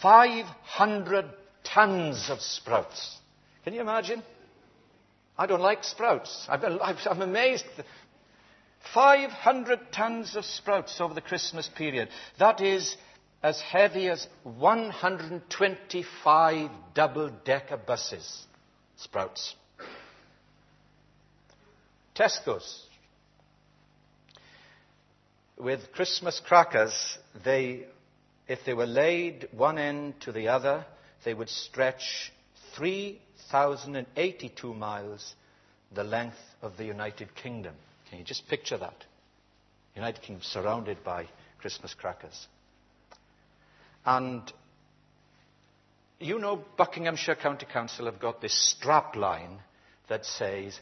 500 0.00 1.26
tons 1.62 2.30
of 2.30 2.40
sprouts. 2.40 3.18
Can 3.62 3.74
you 3.74 3.80
imagine? 3.80 4.24
I 5.38 5.46
don't 5.46 5.60
like 5.60 5.84
sprouts. 5.84 6.48
I'm 6.48 7.22
amazed 7.22 7.64
500 8.94 9.92
tons 9.92 10.36
of 10.36 10.44
sprouts 10.44 11.00
over 11.00 11.14
the 11.14 11.20
Christmas 11.20 11.68
period. 11.68 12.08
That 12.38 12.60
is 12.60 12.96
as 13.42 13.60
heavy 13.60 14.08
as 14.08 14.26
125 14.44 16.70
double 16.94 17.30
decker 17.44 17.76
buses. 17.76 18.46
Sprouts. 18.96 19.56
Tesco's. 22.14 22.86
With 25.58 25.92
Christmas 25.92 26.40
crackers, 26.44 27.18
they, 27.44 27.86
if 28.48 28.60
they 28.64 28.74
were 28.74 28.86
laid 28.86 29.48
one 29.52 29.78
end 29.78 30.20
to 30.22 30.32
the 30.32 30.48
other, 30.48 30.84
they 31.24 31.34
would 31.34 31.48
stretch 31.48 32.32
3,082 32.76 34.74
miles 34.74 35.34
the 35.92 36.04
length 36.04 36.36
of 36.62 36.76
the 36.76 36.84
United 36.84 37.34
Kingdom. 37.34 37.74
Can 38.12 38.18
you 38.18 38.26
just 38.26 38.46
picture 38.46 38.76
that? 38.76 39.06
United 39.96 40.20
Kingdom 40.20 40.42
surrounded 40.44 41.02
by 41.02 41.28
Christmas 41.58 41.94
crackers. 41.94 42.46
And 44.04 44.42
you 46.20 46.38
know, 46.38 46.62
Buckinghamshire 46.76 47.36
County 47.36 47.64
Council 47.72 48.04
have 48.04 48.20
got 48.20 48.42
this 48.42 48.52
strap 48.52 49.16
line 49.16 49.60
that 50.10 50.26
says, 50.26 50.78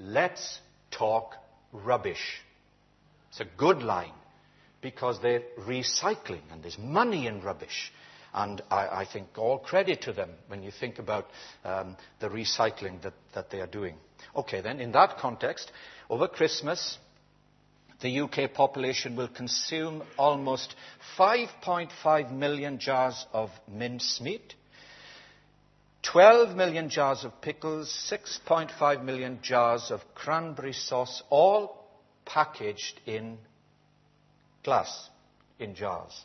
let's 0.00 0.58
talk 0.90 1.36
rubbish. 1.72 2.42
It's 3.30 3.38
a 3.38 3.46
good 3.56 3.84
line 3.84 4.10
because 4.80 5.22
they're 5.22 5.44
recycling 5.60 6.42
and 6.50 6.60
there's 6.60 6.76
money 6.76 7.28
in 7.28 7.40
rubbish. 7.40 7.92
And 8.34 8.60
I, 8.68 9.02
I 9.02 9.06
think 9.12 9.28
all 9.36 9.60
credit 9.60 10.02
to 10.02 10.12
them 10.12 10.30
when 10.48 10.64
you 10.64 10.72
think 10.72 10.98
about 10.98 11.28
um, 11.64 11.96
the 12.18 12.28
recycling 12.28 13.00
that, 13.02 13.14
that 13.32 13.50
they 13.50 13.60
are 13.60 13.68
doing. 13.68 13.94
Okay, 14.36 14.60
then, 14.60 14.80
in 14.80 14.92
that 14.92 15.18
context, 15.18 15.70
over 16.10 16.28
Christmas, 16.28 16.98
the 18.00 18.20
UK 18.20 18.52
population 18.52 19.16
will 19.16 19.28
consume 19.28 20.02
almost 20.18 20.74
5.5 21.18 22.32
million 22.32 22.78
jars 22.78 23.26
of 23.32 23.50
mincemeat, 23.68 24.54
12 26.02 26.54
million 26.54 26.90
jars 26.90 27.24
of 27.24 27.40
pickles, 27.40 27.88
6.5 28.12 29.02
million 29.02 29.38
jars 29.42 29.90
of 29.90 30.02
cranberry 30.14 30.74
sauce, 30.74 31.22
all 31.30 31.88
packaged 32.26 33.00
in 33.06 33.38
glass, 34.62 35.08
in 35.58 35.74
jars. 35.74 36.24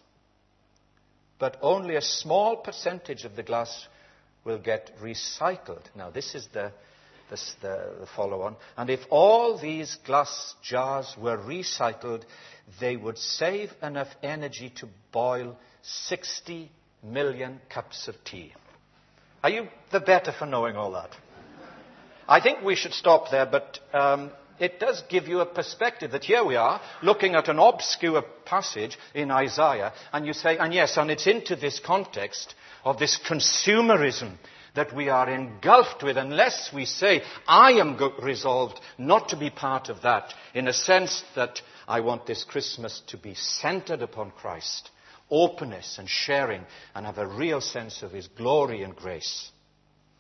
But 1.39 1.58
only 1.62 1.96
a 1.96 2.01
small 2.01 2.58
percentage 2.58 3.24
of 3.24 3.38
the 3.38 3.44
glass 3.44 3.88
will 4.44 4.60
get 4.60 4.91
recycled. 5.01 5.84
Now, 5.96 6.10
this 6.10 6.36
is 6.36 6.48
the 6.51 6.74
the, 7.29 7.38
the 7.62 8.07
follow 8.15 8.41
on. 8.41 8.55
And 8.77 8.89
if 8.89 9.01
all 9.09 9.57
these 9.57 9.98
glass 10.05 10.55
jars 10.62 11.15
were 11.17 11.38
recycled, 11.38 12.24
they 12.79 12.95
would 12.95 13.17
save 13.17 13.71
enough 13.81 14.09
energy 14.21 14.71
to 14.77 14.88
boil 15.12 15.57
60 15.81 16.71
million 17.03 17.59
cups 17.69 18.07
of 18.07 18.15
tea. 18.24 18.53
Are 19.43 19.50
you 19.50 19.67
the 19.91 20.00
better 20.00 20.31
for 20.31 20.45
knowing 20.45 20.75
all 20.75 20.91
that? 20.91 21.12
I 22.27 22.41
think 22.41 22.63
we 22.63 22.75
should 22.75 22.93
stop 22.93 23.31
there, 23.31 23.45
but 23.45 23.79
um, 23.93 24.31
it 24.59 24.79
does 24.79 25.01
give 25.09 25.27
you 25.27 25.39
a 25.39 25.45
perspective 25.45 26.12
that 26.12 26.25
here 26.25 26.43
we 26.43 26.57
are 26.57 26.81
looking 27.01 27.36
at 27.36 27.48
an 27.48 27.57
obscure 27.57 28.24
passage 28.45 28.98
in 29.15 29.31
Isaiah, 29.31 29.93
and 30.12 30.27
you 30.27 30.33
say, 30.33 30.57
and 30.57 30.74
yes, 30.74 30.98
and 30.98 31.09
it's 31.09 31.27
into 31.27 31.55
this 31.55 31.79
context 31.79 32.53
of 32.83 33.00
this 33.00 33.19
consumerism 33.27 34.33
that 34.75 34.95
we 34.95 35.09
are 35.09 35.29
engulfed 35.29 36.03
with 36.03 36.17
unless 36.17 36.71
we 36.73 36.85
say, 36.85 37.21
I 37.47 37.73
am 37.73 37.97
resolved 38.21 38.79
not 38.97 39.29
to 39.29 39.38
be 39.38 39.49
part 39.49 39.89
of 39.89 40.01
that, 40.03 40.33
in 40.53 40.67
a 40.67 40.73
sense 40.73 41.23
that 41.35 41.61
I 41.88 42.01
want 42.01 42.25
this 42.25 42.43
Christmas 42.43 43.01
to 43.07 43.17
be 43.17 43.35
centered 43.35 44.01
upon 44.01 44.31
Christ, 44.31 44.89
openness 45.29 45.97
and 45.97 46.09
sharing, 46.09 46.65
and 46.93 47.05
have 47.05 47.17
a 47.17 47.27
real 47.27 47.61
sense 47.61 48.03
of 48.03 48.11
His 48.11 48.27
glory 48.27 48.83
and 48.83 48.95
grace. 48.95 49.51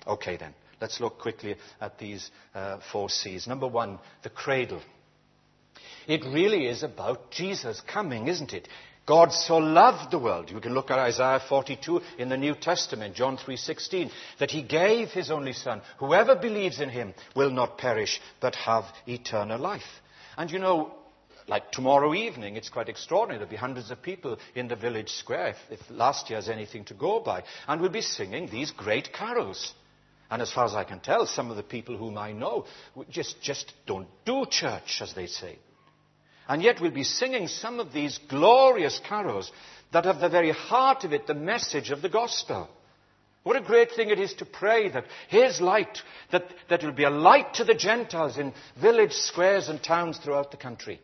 Okay, 0.07 0.37
then, 0.37 0.53
let's 0.81 0.99
look 0.99 1.19
quickly 1.19 1.55
at 1.79 1.99
these 1.99 2.31
uh, 2.55 2.79
four 2.91 3.09
C's. 3.09 3.47
Number 3.47 3.67
one, 3.67 3.99
the 4.23 4.29
cradle. 4.29 4.81
It 6.07 6.25
really 6.25 6.65
is 6.65 6.81
about 6.81 7.29
Jesus 7.29 7.81
coming, 7.81 8.27
isn't 8.27 8.53
it? 8.53 8.67
God 9.09 9.33
so 9.33 9.57
loved 9.57 10.11
the 10.11 10.19
world. 10.19 10.51
You 10.51 10.59
can 10.59 10.75
look 10.75 10.91
at 10.91 10.99
Isaiah 10.99 11.41
42 11.49 11.99
in 12.19 12.29
the 12.29 12.37
New 12.37 12.53
Testament, 12.53 13.15
John 13.15 13.37
3:16, 13.37 14.11
that 14.37 14.51
he 14.51 14.61
gave 14.61 15.09
his 15.09 15.31
only 15.31 15.53
son. 15.53 15.81
Whoever 15.97 16.35
believes 16.35 16.79
in 16.79 16.89
him 16.89 17.15
will 17.35 17.49
not 17.49 17.79
perish 17.79 18.21
but 18.39 18.53
have 18.53 18.85
eternal 19.07 19.57
life. 19.57 20.01
And 20.37 20.51
you 20.51 20.59
know, 20.59 20.93
like 21.47 21.71
tomorrow 21.71 22.13
evening, 22.13 22.55
it's 22.55 22.69
quite 22.69 22.87
extraordinary. 22.87 23.39
There'll 23.39 23.49
be 23.49 23.57
hundreds 23.57 23.89
of 23.89 23.99
people 24.03 24.37
in 24.53 24.67
the 24.67 24.75
village 24.75 25.09
square, 25.09 25.47
if, 25.47 25.79
if 25.79 25.89
last 25.89 26.29
year's 26.29 26.47
anything 26.47 26.85
to 26.85 26.93
go 26.93 27.19
by, 27.19 27.41
and 27.67 27.81
we'll 27.81 27.89
be 27.89 28.01
singing 28.01 28.45
these 28.45 28.69
great 28.69 29.11
carols. 29.11 29.73
And 30.29 30.39
as 30.39 30.53
far 30.53 30.65
as 30.65 30.75
I 30.75 30.83
can 30.83 30.99
tell, 30.99 31.25
some 31.25 31.49
of 31.49 31.57
the 31.57 31.63
people 31.63 31.97
whom 31.97 32.19
I 32.19 32.31
know 32.31 32.67
just, 33.09 33.41
just 33.41 33.73
don't 33.87 34.07
do 34.23 34.45
church, 34.45 35.01
as 35.01 35.15
they 35.15 35.25
say. 35.25 35.57
And 36.49 36.63
yet 36.63 36.81
we'll 36.81 36.89
be 36.89 37.03
singing 37.03 37.47
some 37.47 37.79
of 37.79 37.93
these 37.93 38.19
glorious 38.27 38.99
carols 39.07 39.51
that 39.91 40.05
have 40.05 40.19
the 40.19 40.29
very 40.29 40.49
heart 40.51 41.03
of 41.03 41.13
it 41.13 41.27
the 41.27 41.35
message 41.35 41.91
of 41.91 42.01
the 42.01 42.09
gospel. 42.09 42.67
What 43.43 43.55
a 43.55 43.61
great 43.61 43.91
thing 43.91 44.09
it 44.09 44.19
is 44.19 44.33
to 44.35 44.45
pray 44.45 44.89
that 44.89 45.05
His 45.29 45.61
light, 45.61 46.01
that, 46.31 46.45
that 46.69 46.83
will 46.83 46.91
be 46.91 47.03
a 47.03 47.11
light 47.11 47.53
to 47.55 47.63
the 47.63 47.75
Gentiles 47.75 48.39
in 48.39 48.53
village 48.81 49.13
squares 49.13 49.69
and 49.69 49.81
towns 49.81 50.17
throughout 50.17 50.49
the 50.49 50.57
country. 50.57 50.99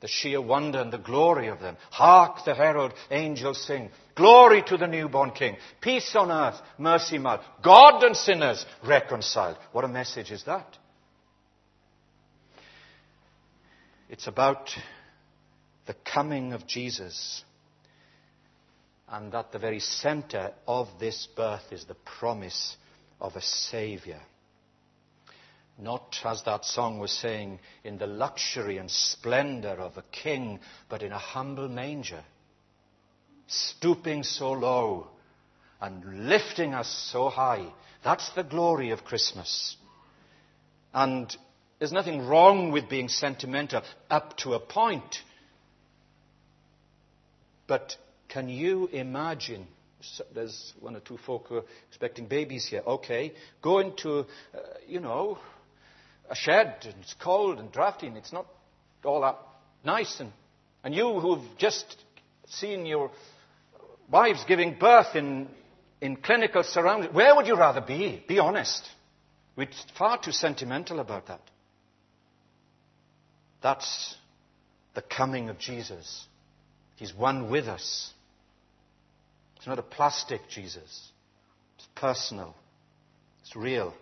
The 0.00 0.08
sheer 0.08 0.40
wonder 0.40 0.80
and 0.80 0.92
the 0.92 0.98
glory 0.98 1.48
of 1.48 1.60
them. 1.60 1.76
Hark 1.90 2.44
the 2.44 2.54
herald 2.54 2.92
angels 3.10 3.66
sing. 3.66 3.90
Glory 4.14 4.62
to 4.62 4.78
the 4.78 4.86
newborn 4.86 5.30
King. 5.32 5.56
Peace 5.82 6.16
on 6.16 6.30
earth, 6.30 6.60
mercy 6.78 7.18
mild. 7.18 7.40
God 7.62 8.02
and 8.02 8.16
sinners 8.16 8.64
reconciled. 8.86 9.56
What 9.72 9.84
a 9.84 9.88
message 9.88 10.30
is 10.30 10.44
that? 10.44 10.78
It's 14.08 14.26
about 14.26 14.70
the 15.86 15.94
coming 16.04 16.52
of 16.52 16.66
Jesus. 16.66 17.44
And 19.08 19.34
at 19.34 19.52
the 19.52 19.58
very 19.58 19.80
center 19.80 20.52
of 20.66 20.88
this 20.98 21.28
birth 21.36 21.72
is 21.72 21.84
the 21.84 21.94
promise 21.94 22.76
of 23.20 23.36
a 23.36 23.42
Savior. 23.42 24.20
Not, 25.78 26.16
as 26.24 26.42
that 26.44 26.64
song 26.64 26.98
was 26.98 27.12
saying, 27.12 27.58
in 27.82 27.98
the 27.98 28.06
luxury 28.06 28.78
and 28.78 28.90
splendor 28.90 29.70
of 29.80 29.96
a 29.96 30.04
king, 30.12 30.60
but 30.88 31.02
in 31.02 31.10
a 31.10 31.18
humble 31.18 31.68
manger, 31.68 32.22
stooping 33.46 34.22
so 34.22 34.52
low 34.52 35.08
and 35.80 36.28
lifting 36.28 36.74
us 36.74 36.88
so 37.12 37.28
high. 37.28 37.66
That's 38.04 38.30
the 38.30 38.44
glory 38.44 38.90
of 38.90 39.04
Christmas. 39.04 39.76
And 40.92 41.36
there's 41.84 41.92
nothing 41.92 42.26
wrong 42.26 42.72
with 42.72 42.88
being 42.88 43.10
sentimental 43.10 43.82
up 44.08 44.38
to 44.38 44.54
a 44.54 44.58
point. 44.58 45.18
But 47.66 47.94
can 48.30 48.48
you 48.48 48.86
imagine? 48.86 49.66
There's 50.34 50.72
one 50.80 50.96
or 50.96 51.00
two 51.00 51.18
folk 51.18 51.48
who 51.48 51.56
are 51.56 51.64
expecting 51.90 52.24
babies 52.24 52.66
here. 52.66 52.80
Okay, 52.86 53.34
go 53.60 53.80
into, 53.80 54.20
uh, 54.20 54.24
you 54.88 54.98
know, 54.98 55.36
a 56.30 56.34
shed 56.34 56.74
and 56.84 56.94
it's 57.02 57.14
cold 57.20 57.58
and 57.58 57.70
drafty 57.70 58.06
and 58.06 58.16
it's 58.16 58.32
not 58.32 58.46
all 59.04 59.20
that 59.20 59.36
nice. 59.84 60.20
And, 60.20 60.32
and 60.84 60.94
you 60.94 61.20
who've 61.20 61.44
just 61.58 62.02
seen 62.48 62.86
your 62.86 63.10
wives 64.10 64.42
giving 64.48 64.78
birth 64.78 65.14
in, 65.14 65.48
in 66.00 66.16
clinical 66.16 66.62
surroundings, 66.62 67.14
where 67.14 67.36
would 67.36 67.46
you 67.46 67.56
rather 67.56 67.82
be? 67.82 68.24
Be 68.26 68.38
honest. 68.38 68.88
We're 69.54 69.68
far 69.98 70.18
too 70.18 70.32
sentimental 70.32 70.98
about 70.98 71.26
that. 71.26 71.42
That's 73.64 74.14
the 74.94 75.00
coming 75.00 75.48
of 75.48 75.58
Jesus. 75.58 76.26
He's 76.96 77.14
one 77.14 77.50
with 77.50 77.66
us. 77.66 78.12
It's 79.56 79.66
not 79.66 79.78
a 79.78 79.82
plastic 79.82 80.42
Jesus. 80.50 81.10
It's 81.78 81.88
personal. 81.94 82.54
It's 83.40 83.56
real. 83.56 83.94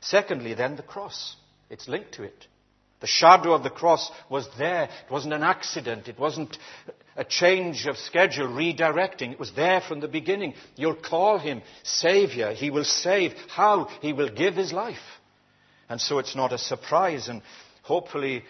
Secondly, 0.00 0.54
then 0.54 0.74
the 0.74 0.82
cross. 0.82 1.36
It's 1.70 1.86
linked 1.86 2.14
to 2.14 2.24
it. 2.24 2.48
The 3.00 3.06
shadow 3.06 3.52
of 3.52 3.62
the 3.62 3.70
cross 3.70 4.10
was 4.28 4.48
there. 4.58 4.84
It 4.84 5.12
wasn't 5.12 5.34
an 5.34 5.44
accident. 5.44 6.08
It 6.08 6.18
wasn't 6.18 6.58
a 7.16 7.24
change 7.24 7.86
of 7.86 7.96
schedule, 7.96 8.48
redirecting. 8.48 9.30
It 9.30 9.38
was 9.38 9.52
there 9.52 9.80
from 9.80 10.00
the 10.00 10.08
beginning. 10.08 10.54
You'll 10.74 10.96
call 10.96 11.38
him 11.38 11.62
Savior. 11.84 12.52
He 12.52 12.70
will 12.70 12.84
save. 12.84 13.34
How? 13.48 13.88
He 14.00 14.12
will 14.12 14.30
give 14.30 14.56
his 14.56 14.72
life. 14.72 14.96
And 15.88 16.00
so 16.00 16.18
it's 16.18 16.34
not 16.34 16.52
a 16.52 16.58
surprise. 16.58 17.28
And 17.28 17.42
hopefully 17.82 18.42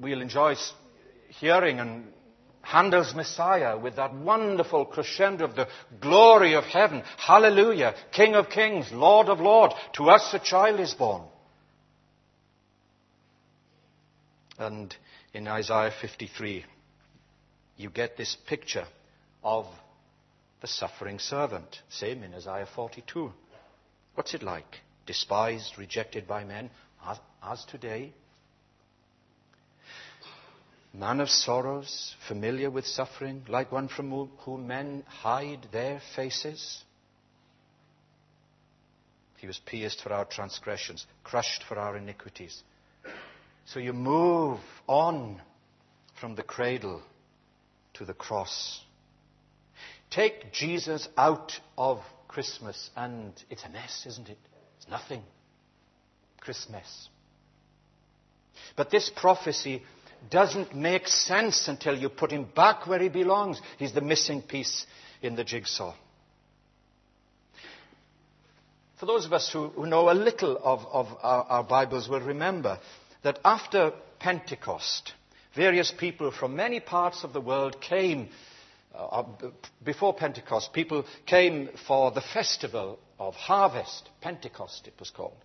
we'll 0.00 0.22
enjoy 0.22 0.54
hearing 1.40 1.80
and 1.80 2.06
Handel's 2.64 3.14
Messiah 3.14 3.78
with 3.78 3.96
that 3.96 4.14
wonderful 4.14 4.86
crescendo 4.86 5.44
of 5.44 5.54
the 5.54 5.68
glory 6.00 6.54
of 6.54 6.64
heaven. 6.64 7.02
Hallelujah. 7.18 7.94
King 8.12 8.34
of 8.34 8.48
kings, 8.48 8.90
Lord 8.90 9.28
of 9.28 9.40
lords. 9.40 9.74
To 9.94 10.08
us 10.08 10.32
a 10.32 10.38
child 10.38 10.80
is 10.80 10.94
born. 10.94 11.22
And 14.58 14.94
in 15.34 15.46
Isaiah 15.46 15.92
53, 16.00 16.64
you 17.76 17.90
get 17.90 18.16
this 18.16 18.36
picture 18.46 18.86
of 19.42 19.66
the 20.60 20.66
suffering 20.66 21.18
servant. 21.18 21.80
Same 21.90 22.22
in 22.22 22.32
Isaiah 22.32 22.68
42. 22.74 23.30
What's 24.14 24.32
it 24.32 24.42
like? 24.42 24.80
Despised, 25.06 25.76
rejected 25.76 26.26
by 26.26 26.44
men, 26.44 26.70
as, 27.06 27.18
as 27.42 27.64
today 27.66 28.14
man 30.94 31.20
of 31.20 31.28
sorrows, 31.28 32.14
familiar 32.28 32.70
with 32.70 32.86
suffering, 32.86 33.44
like 33.48 33.72
one 33.72 33.88
from 33.88 34.28
whom 34.38 34.66
men 34.68 35.02
hide 35.08 35.66
their 35.72 36.00
faces. 36.14 36.84
He 39.38 39.46
was 39.48 39.58
pierced 39.58 40.00
for 40.00 40.12
our 40.12 40.24
transgressions, 40.24 41.04
crushed 41.24 41.64
for 41.68 41.78
our 41.78 41.96
iniquities. 41.96 42.62
So 43.66 43.80
you 43.80 43.92
move 43.92 44.60
on 44.86 45.42
from 46.20 46.36
the 46.36 46.42
cradle 46.42 47.02
to 47.94 48.04
the 48.04 48.14
cross. 48.14 48.80
Take 50.10 50.52
Jesus 50.52 51.08
out 51.16 51.52
of 51.76 52.00
Christmas, 52.28 52.90
and 52.96 53.32
it's 53.50 53.64
a 53.64 53.68
mess, 53.68 54.04
isn't 54.06 54.28
it? 54.28 54.38
It's 54.78 54.88
nothing. 54.88 55.22
Christmas. 56.40 57.08
But 58.76 58.90
this 58.90 59.10
prophecy 59.10 59.82
doesn't 60.30 60.74
make 60.74 61.08
sense 61.08 61.68
until 61.68 61.96
you 61.96 62.08
put 62.08 62.30
him 62.30 62.46
back 62.54 62.86
where 62.86 63.00
he 63.00 63.08
belongs. 63.08 63.60
He's 63.78 63.92
the 63.92 64.00
missing 64.00 64.42
piece 64.42 64.86
in 65.22 65.36
the 65.36 65.44
jigsaw. 65.44 65.94
For 68.98 69.06
those 69.06 69.26
of 69.26 69.32
us 69.32 69.52
who, 69.52 69.68
who 69.68 69.86
know 69.86 70.10
a 70.10 70.14
little 70.14 70.56
of, 70.62 70.86
of 70.86 71.08
our, 71.22 71.44
our 71.44 71.64
Bibles 71.64 72.08
will 72.08 72.20
remember 72.20 72.78
that 73.22 73.38
after 73.44 73.92
Pentecost, 74.18 75.12
various 75.54 75.90
people 75.90 76.30
from 76.30 76.56
many 76.56 76.80
parts 76.80 77.24
of 77.24 77.32
the 77.32 77.40
world 77.40 77.80
came. 77.80 78.28
Uh, 78.94 79.24
before 79.84 80.14
Pentecost, 80.14 80.72
people 80.72 81.04
came 81.26 81.68
for 81.86 82.12
the 82.12 82.20
festival 82.20 82.98
of 83.18 83.34
harvest. 83.34 84.08
Pentecost, 84.20 84.86
it 84.86 84.94
was 84.98 85.10
called. 85.10 85.36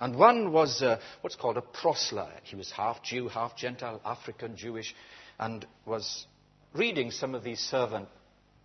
And 0.00 0.16
one 0.16 0.52
was 0.52 0.82
uh, 0.82 0.98
what's 1.20 1.36
called 1.36 1.58
a 1.58 1.62
proselyte. 1.62 2.42
He 2.44 2.56
was 2.56 2.70
half 2.72 3.02
Jew, 3.02 3.28
half 3.28 3.54
Gentile, 3.56 4.00
African, 4.04 4.56
Jewish, 4.56 4.94
and 5.38 5.66
was 5.84 6.26
reading 6.74 7.10
some 7.10 7.34
of 7.34 7.44
these 7.44 7.60
servant 7.60 8.08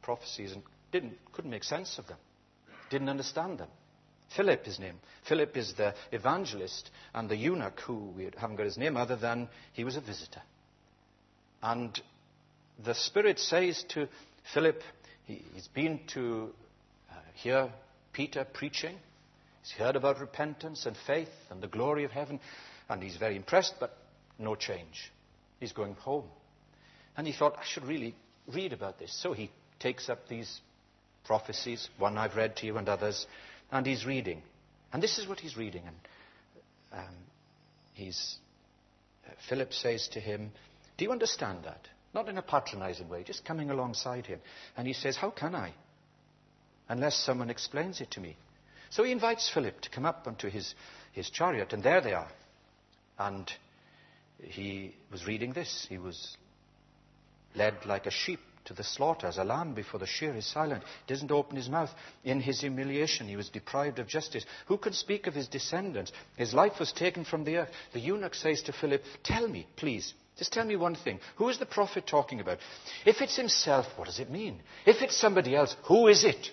prophecies 0.01 0.53
and 0.53 0.63
didn't, 0.91 1.17
couldn't 1.33 1.51
make 1.51 1.63
sense 1.63 1.97
of 1.97 2.07
them, 2.07 2.17
didn't 2.89 3.09
understand 3.09 3.59
them. 3.59 3.69
Philip, 4.35 4.65
his 4.65 4.79
name. 4.79 4.95
Philip 5.27 5.55
is 5.57 5.73
the 5.73 5.93
evangelist 6.11 6.89
and 7.13 7.29
the 7.29 7.35
eunuch 7.35 7.79
who 7.81 8.11
we 8.15 8.29
haven't 8.37 8.55
got 8.55 8.65
his 8.65 8.77
name 8.77 8.97
other 8.97 9.15
than 9.15 9.49
he 9.73 9.83
was 9.83 9.97
a 9.97 10.01
visitor. 10.01 10.41
And 11.61 11.99
the 12.83 12.95
Spirit 12.95 13.39
says 13.39 13.83
to 13.89 14.07
Philip, 14.53 14.81
he, 15.25 15.41
has 15.55 15.67
been 15.67 16.01
to 16.13 16.53
uh, 17.09 17.15
hear 17.33 17.69
Peter 18.13 18.45
preaching, 18.45 18.97
He's 19.65 19.77
heard 19.79 19.95
about 19.95 20.19
repentance 20.19 20.85
and 20.85 20.95
faith 20.95 21.31
and 21.49 21.59
the 21.59 21.67
glory 21.67 22.03
of 22.03 22.11
heaven, 22.11 22.39
and 22.87 23.01
he's 23.01 23.17
very 23.17 23.35
impressed, 23.35 23.73
but 23.79 23.97
no 24.37 24.53
change. 24.53 25.11
He's 25.59 25.71
going 25.71 25.95
home. 25.95 26.25
And 27.17 27.25
he 27.25 27.33
thought, 27.33 27.57
I 27.57 27.63
should 27.65 27.85
really 27.85 28.13
read 28.53 28.73
about 28.73 28.99
this. 28.99 29.11
So 29.23 29.33
he 29.33 29.49
takes 29.79 30.07
up 30.07 30.27
these 30.27 30.61
prophecies, 31.25 31.89
one 31.97 32.15
I've 32.15 32.35
read 32.35 32.55
to 32.57 32.67
you 32.67 32.77
and 32.77 32.87
others, 32.87 33.25
and 33.71 33.87
he's 33.87 34.05
reading. 34.05 34.43
And 34.93 35.01
this 35.01 35.17
is 35.17 35.27
what 35.27 35.39
he's 35.39 35.57
reading. 35.57 35.81
And 35.87 35.95
um, 36.93 37.15
he's, 37.93 38.37
uh, 39.25 39.31
Philip 39.49 39.73
says 39.73 40.09
to 40.09 40.19
him, 40.19 40.51
Do 40.99 41.05
you 41.05 41.11
understand 41.11 41.63
that? 41.63 41.87
Not 42.13 42.29
in 42.29 42.37
a 42.37 42.43
patronizing 42.43 43.09
way, 43.09 43.23
just 43.23 43.43
coming 43.43 43.71
alongside 43.71 44.27
him. 44.27 44.41
And 44.77 44.85
he 44.85 44.93
says, 44.93 45.17
How 45.17 45.31
can 45.31 45.55
I? 45.55 45.73
Unless 46.87 47.17
someone 47.17 47.49
explains 47.49 47.99
it 47.99 48.11
to 48.11 48.19
me. 48.19 48.37
So 48.89 49.03
he 49.03 49.11
invites 49.11 49.49
Philip 49.53 49.81
to 49.81 49.89
come 49.89 50.05
up 50.05 50.23
onto 50.25 50.49
his, 50.49 50.73
his 51.11 51.29
chariot, 51.29 51.73
and 51.73 51.83
there 51.83 52.01
they 52.01 52.13
are. 52.13 52.31
And 53.17 53.51
he 54.39 54.95
was 55.11 55.25
reading 55.25 55.53
this. 55.53 55.85
He 55.89 55.97
was 55.97 56.37
led 57.55 57.85
like 57.85 58.05
a 58.05 58.11
sheep 58.11 58.39
to 58.65 58.73
the 58.73 58.83
slaughter, 58.83 59.27
as 59.27 59.37
a 59.37 59.43
lamb 59.43 59.73
before 59.73 59.99
the 59.99 60.07
shear 60.07 60.35
is 60.35 60.45
silent. 60.45 60.83
Doesn't 61.07 61.31
open 61.31 61.55
his 61.55 61.69
mouth. 61.69 61.91
In 62.23 62.41
his 62.41 62.61
humiliation, 62.61 63.27
he 63.27 63.35
was 63.35 63.49
deprived 63.49 63.99
of 63.99 64.07
justice. 64.07 64.45
Who 64.67 64.77
can 64.77 64.93
speak 64.93 65.27
of 65.27 65.35
his 65.35 65.47
descendants? 65.47 66.11
His 66.35 66.53
life 66.53 66.79
was 66.79 66.91
taken 66.91 67.25
from 67.25 67.43
the 67.43 67.57
earth. 67.57 67.69
The 67.93 67.99
eunuch 67.99 68.33
says 68.33 68.63
to 68.63 68.73
Philip, 68.73 69.03
Tell 69.23 69.47
me, 69.47 69.67
please. 69.75 70.13
Just 70.37 70.51
tell 70.51 70.65
me 70.65 70.75
one 70.75 70.95
thing. 70.95 71.19
Who 71.37 71.47
is 71.49 71.59
the 71.59 71.65
prophet 71.65 72.05
talking 72.07 72.41
about? 72.41 72.57
If 73.05 73.21
it's 73.21 73.37
himself, 73.37 73.85
what 73.95 74.05
does 74.05 74.19
it 74.19 74.29
mean? 74.29 74.61
If 74.85 75.01
it's 75.01 75.15
somebody 75.15 75.55
else, 75.55 75.75
who 75.87 76.07
is 76.07 76.25
it? 76.25 76.49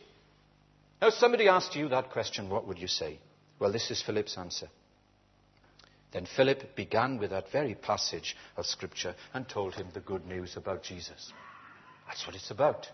Now, 1.02 1.08
if 1.08 1.14
somebody 1.14 1.48
asked 1.48 1.74
you 1.74 1.88
that 1.88 2.10
question, 2.10 2.48
what 2.48 2.68
would 2.68 2.78
you 2.78 2.86
say? 2.86 3.18
Well, 3.58 3.72
this 3.72 3.90
is 3.90 4.00
Philip's 4.00 4.38
answer. 4.38 4.68
Then 6.12 6.26
Philip 6.36 6.76
began 6.76 7.18
with 7.18 7.30
that 7.30 7.50
very 7.50 7.74
passage 7.74 8.36
of 8.56 8.66
Scripture 8.66 9.16
and 9.34 9.48
told 9.48 9.74
him 9.74 9.88
the 9.92 9.98
good 10.00 10.24
news 10.26 10.56
about 10.56 10.84
Jesus. 10.84 11.32
That's 12.06 12.24
what 12.24 12.36
it's 12.36 12.52
about. 12.52 12.86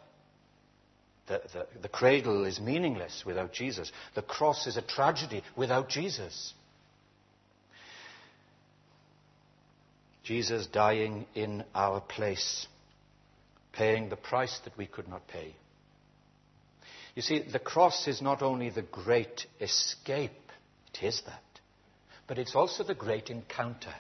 The, 1.26 1.42
the, 1.52 1.80
the, 1.82 1.88
cradle 1.90 2.46
is 2.46 2.58
meaningless 2.58 3.24
without 3.26 3.52
Jesus. 3.52 3.92
The 4.14 4.22
cross 4.22 4.66
is 4.66 4.78
a 4.78 4.82
tragedy 4.82 5.42
without 5.54 5.90
Jesus. 5.90 6.54
Jesus 10.24 10.66
dying 10.66 11.26
in 11.34 11.62
our 11.74 12.00
place, 12.00 12.66
paying 13.74 14.08
the 14.08 14.16
price 14.16 14.58
that 14.64 14.78
we 14.78 14.86
could 14.86 15.08
not 15.08 15.28
pay. 15.28 15.54
You 17.18 17.22
see, 17.22 17.40
the 17.40 17.59
cross 17.59 18.07
is 18.07 18.22
not 18.22 18.42
only 18.42 18.70
the 18.70 18.83
great 18.83 19.46
escape, 19.61 20.31
it 20.94 21.02
is 21.04 21.20
that 21.26 21.42
but 22.28 22.38
it's 22.38 22.54
also 22.54 22.85
the 22.85 22.94
great 22.94 23.31
encounter. 23.31 23.94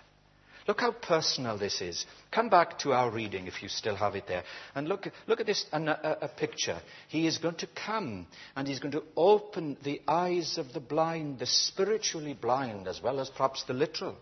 Look 0.68 0.82
how 0.82 0.92
personal 0.92 1.56
this 1.56 1.80
is. 1.80 2.04
Come 2.30 2.50
back 2.50 2.78
to 2.80 2.92
our 2.92 3.10
reading 3.10 3.46
if 3.46 3.62
you 3.62 3.70
still 3.70 3.96
have 3.96 4.14
it 4.14 4.26
there. 4.28 4.44
And 4.74 4.86
look, 4.86 5.08
look 5.26 5.40
at 5.40 5.46
this 5.46 5.64
a, 5.72 5.80
a, 5.80 6.18
a 6.22 6.28
picture. 6.28 6.78
He 7.08 7.26
is 7.26 7.38
going 7.38 7.54
to 7.56 7.68
come 7.68 8.26
and 8.54 8.68
he's 8.68 8.78
going 8.78 8.92
to 8.92 9.02
open 9.16 9.78
the 9.82 10.02
eyes 10.06 10.58
of 10.58 10.74
the 10.74 10.80
blind, 10.80 11.38
the 11.38 11.46
spiritually 11.46 12.34
blind, 12.34 12.86
as 12.86 13.02
well 13.02 13.18
as 13.18 13.30
perhaps 13.30 13.64
the 13.64 13.72
literal. 13.72 14.14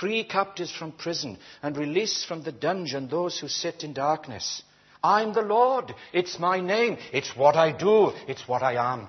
Free 0.00 0.24
captives 0.24 0.72
from 0.72 0.90
prison 0.90 1.38
and 1.62 1.76
release 1.76 2.24
from 2.24 2.42
the 2.42 2.50
dungeon 2.50 3.06
those 3.08 3.38
who 3.38 3.46
sit 3.46 3.84
in 3.84 3.92
darkness. 3.92 4.64
I'm 5.02 5.32
the 5.32 5.42
Lord. 5.42 5.94
It's 6.12 6.38
my 6.38 6.60
name. 6.60 6.98
It's 7.12 7.36
what 7.36 7.56
I 7.56 7.72
do. 7.72 8.12
It's 8.28 8.46
what 8.48 8.62
I 8.62 8.92
am. 8.92 9.08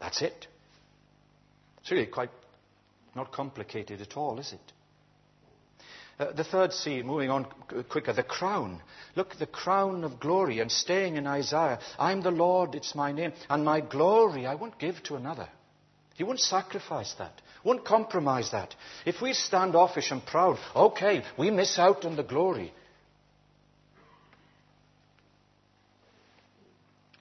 That's 0.00 0.22
it. 0.22 0.46
It's 1.80 1.90
really 1.90 2.06
quite 2.06 2.30
not 3.14 3.32
complicated 3.32 4.00
at 4.00 4.16
all, 4.16 4.38
is 4.38 4.52
it? 4.52 4.72
Uh, 6.18 6.32
the 6.32 6.44
third 6.44 6.72
C, 6.72 7.02
moving 7.02 7.30
on 7.30 7.46
quicker, 7.88 8.12
the 8.12 8.24
crown. 8.24 8.82
Look, 9.14 9.36
the 9.38 9.46
crown 9.46 10.02
of 10.02 10.18
glory, 10.18 10.58
and 10.58 10.70
staying 10.70 11.16
in 11.16 11.26
Isaiah, 11.26 11.78
I'm 11.98 12.22
the 12.22 12.32
Lord, 12.32 12.74
it's 12.74 12.94
my 12.94 13.12
name, 13.12 13.32
and 13.48 13.64
my 13.64 13.80
glory 13.80 14.44
I 14.44 14.56
won't 14.56 14.78
give 14.78 15.00
to 15.04 15.14
another. 15.14 15.48
He 16.16 16.24
won't 16.24 16.40
sacrifice 16.40 17.14
that, 17.18 17.40
won't 17.62 17.84
compromise 17.84 18.50
that. 18.50 18.74
If 19.06 19.22
we 19.22 19.32
stand 19.32 19.76
offish 19.76 20.10
and 20.10 20.24
proud, 20.26 20.58
okay, 20.74 21.22
we 21.38 21.50
miss 21.50 21.78
out 21.78 22.04
on 22.04 22.16
the 22.16 22.24
glory. 22.24 22.72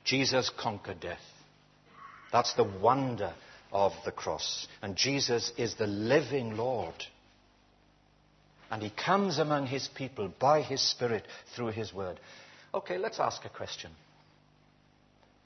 Jesus 0.08 0.50
conquered 0.50 1.02
death. 1.02 1.20
That's 2.32 2.54
the 2.54 2.63
wonder 2.63 3.34
of 3.74 3.91
the 4.06 4.12
cross. 4.12 4.67
And 4.82 4.96
Jesus 4.96 5.52
is 5.58 5.76
the 5.76 5.86
living 5.86 6.56
Lord. 6.56 6.96
And 8.72 8.82
he 8.82 8.89
comes 8.89 9.38
among 9.38 9.67
his 9.67 9.89
people 9.89 10.32
by 10.39 10.62
his 10.62 10.82
Spirit 10.82 11.26
through 11.56 11.67
his 11.67 11.93
word. 11.93 12.20
Okay, 12.74 12.98
let's 12.98 13.20
ask 13.20 13.43
a 13.43 13.50
question. 13.50 13.91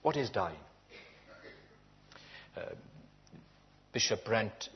What 0.04 0.16
is 0.16 0.30
dying? 0.30 0.58
Uh, 2.56 2.62
Bishop 3.94 4.26
Brent 4.26 4.70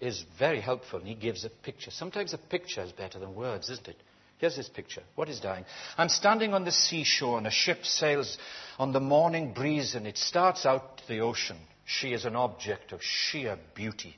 is 0.00 0.24
very 0.38 0.60
helpful 0.60 1.00
and 1.00 1.08
he 1.08 1.14
gives 1.14 1.44
a 1.44 1.50
picture. 1.50 1.90
Sometimes 1.90 2.32
a 2.32 2.38
picture 2.38 2.82
is 2.82 2.92
better 2.92 3.18
than 3.18 3.34
words, 3.34 3.68
isn't 3.68 3.88
it? 3.88 3.96
Here's 4.38 4.56
this 4.56 4.68
picture. 4.68 5.02
What 5.14 5.28
is 5.28 5.40
dying? 5.40 5.64
I'm 5.96 6.10
standing 6.10 6.52
on 6.52 6.64
the 6.64 6.72
seashore 6.72 7.38
and 7.38 7.46
a 7.46 7.50
ship 7.50 7.86
sails 7.86 8.36
on 8.78 8.92
the 8.92 9.00
morning 9.00 9.54
breeze 9.54 9.94
and 9.94 10.06
it 10.06 10.18
starts 10.18 10.66
out 10.66 10.98
to 10.98 11.08
the 11.08 11.20
ocean. 11.20 11.56
She 11.86 12.12
is 12.12 12.24
an 12.24 12.36
object 12.36 12.92
of 12.92 13.00
sheer 13.02 13.58
beauty. 13.74 14.16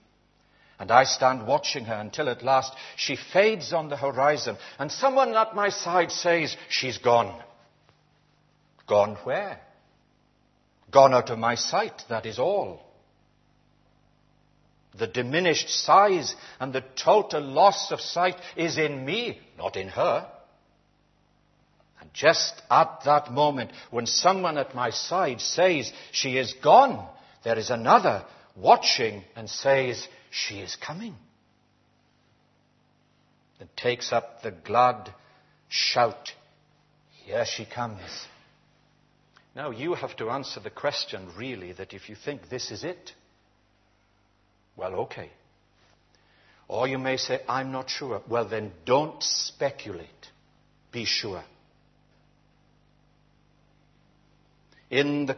And 0.81 0.91
I 0.91 1.05
stand 1.05 1.47
watching 1.47 1.85
her 1.85 1.95
until 1.95 2.29
at 2.29 2.43
last 2.43 2.73
she 2.97 3.17
fades 3.17 3.73
on 3.73 3.89
the 3.89 3.97
horizon 3.97 4.57
and 4.79 4.91
someone 4.91 5.35
at 5.37 5.55
my 5.55 5.69
side 5.69 6.11
says, 6.11 6.57
She's 6.69 6.99
gone. 6.99 7.41
Gone 8.87 9.17
where? 9.25 9.61
Gone 10.91 11.15
out 11.15 11.31
of 11.31 11.39
my 11.39 11.55
sight, 11.55 12.03
that 12.09 12.27
is 12.27 12.39
all. 12.39 12.88
The 14.97 15.07
diminished 15.07 15.69
size 15.69 16.35
and 16.59 16.73
the 16.73 16.85
total 16.97 17.43
loss 17.43 17.93
of 17.93 18.01
sight 18.01 18.37
is 18.57 18.79
in 18.79 19.05
me, 19.05 19.41
not 19.57 19.77
in 19.77 19.89
her. 19.89 20.31
And 22.01 22.11
just 22.15 22.63
at 22.71 23.03
that 23.05 23.33
moment, 23.33 23.71
when 23.91 24.07
someone 24.07 24.57
at 24.57 24.75
my 24.75 24.91
side 24.91 25.41
says, 25.41 25.93
She 26.13 26.39
is 26.39 26.55
gone, 26.55 27.07
there 27.45 27.59
is 27.59 27.71
another 27.71 28.25
watching 28.57 29.25
and 29.37 29.49
says, 29.49 30.09
She 30.31 30.61
is 30.61 30.77
coming. 30.77 31.15
And 33.61 33.69
takes 33.77 34.13
up 34.13 34.43
the 34.43 34.53
glad 34.53 35.13
shout, 35.69 36.33
Here 37.25 37.45
she 37.45 37.67
comes. 37.67 38.01
Now 39.55 39.71
you 39.71 39.95
have 39.95 40.17
to 40.17 40.31
answer 40.31 40.61
the 40.61 40.71
question, 40.71 41.31
really, 41.37 41.73
that 41.73 41.93
if 41.93 42.09
you 42.09 42.15
think 42.15 42.49
this 42.49 42.71
is 42.71 42.85
it, 42.85 43.13
well, 44.79 44.95
okay. 44.95 45.31
Or 46.69 46.87
you 46.87 46.99
may 46.99 47.17
say, 47.17 47.41
I'm 47.49 47.73
not 47.73 47.91
sure. 47.91 48.23
Well, 48.29 48.49
then 48.49 48.73
don't 48.85 49.23
speculate. 49.23 50.09
Be 50.93 51.05
sure. 51.05 51.43
In 54.91 55.27
the 55.27 55.37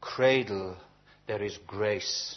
cradle 0.00 0.76
there 1.26 1.42
is 1.42 1.58
grace. 1.66 2.36